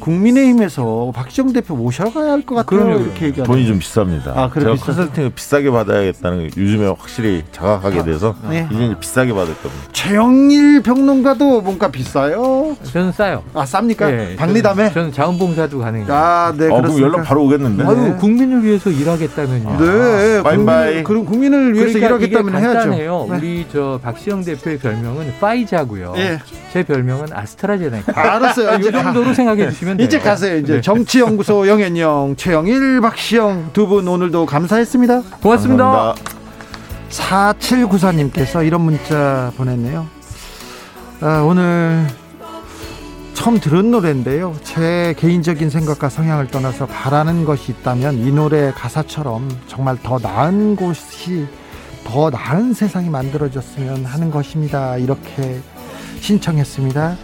[0.00, 2.80] 국민의힘에서 박지영 대표 모셔가야 할 것 같아요.
[2.84, 3.00] 그럼요.
[3.04, 3.44] 이렇게 얘기하는.
[3.44, 4.28] 돈이 좀 비쌉니다.
[4.36, 4.86] 아, 그래 제가 비싸.
[4.86, 8.68] 컨설팅을 비싸게 받아야겠다는 게 요즘에 확실히 자각하게 아, 돼서 아, 네.
[8.70, 9.84] 이제 비싸게 받을 겁니다.
[9.92, 12.76] 최영일 평론가도 뭔가 비싸요?
[12.84, 13.42] 저는 싸요.
[13.54, 14.06] 아, 쌉니까?
[14.10, 14.76] 네, 박리담에?
[14.88, 16.12] 저는, 저는 자원봉사도 가능해요.
[16.12, 16.68] 아, 네.
[16.70, 17.84] 어, 그럼 연락 바로 오겠는데.
[17.84, 18.14] 아유, 네.
[18.16, 19.68] 국민을 위해서 일하겠다면요.
[19.70, 20.42] 아, 네.
[20.42, 21.02] 바이바이.
[21.04, 23.28] 그럼 국민을 위해서 그러니까 일하겠다면 해야죠.
[23.30, 23.33] 네.
[23.36, 26.14] 우리 저 박시영 대표의 별명은 파이자고요.
[26.16, 26.38] 예.
[26.72, 28.12] 제 별명은 아스트라제네카.
[28.20, 28.78] 아, 알았어요.
[28.78, 30.06] 이 정도로 생각해 주시면 돼요.
[30.06, 30.56] 이제 가세요.
[30.58, 30.80] 이제 네.
[30.80, 35.22] 정치연구소 영앤영, 최영일, 박시영 두 분 오늘도 감사했습니다.
[35.42, 35.84] 고맙습니다.
[35.84, 36.34] 감사합니다.
[37.10, 40.06] 4794님께서 이런 문자 보냈네요.
[41.20, 42.06] 아, 오늘
[43.34, 44.54] 처음 들은 노래인데요.
[44.62, 51.46] 제 개인적인 생각과 성향을 떠나서 바라는 것이 있다면 이 노래 가사처럼 정말 더 나은 곳이
[52.04, 54.96] 더 나은 세상이 만들어졌으면 하는 것입니다.
[54.96, 55.60] 이렇게
[56.20, 57.16] 신청했습니다.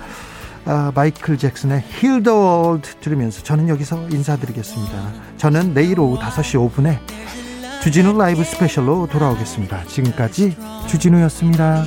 [0.67, 5.13] 아, 마이클 잭슨의 Heal the World 들으면서 저는 여기서 인사드리겠습니다.
[5.37, 6.99] 저는 내일 오후 5시 5분에
[7.83, 9.85] 주진우 라이브 스페셜로 돌아오겠습니다.
[9.87, 10.57] 지금까지
[10.87, 11.85] 주진우였습니다.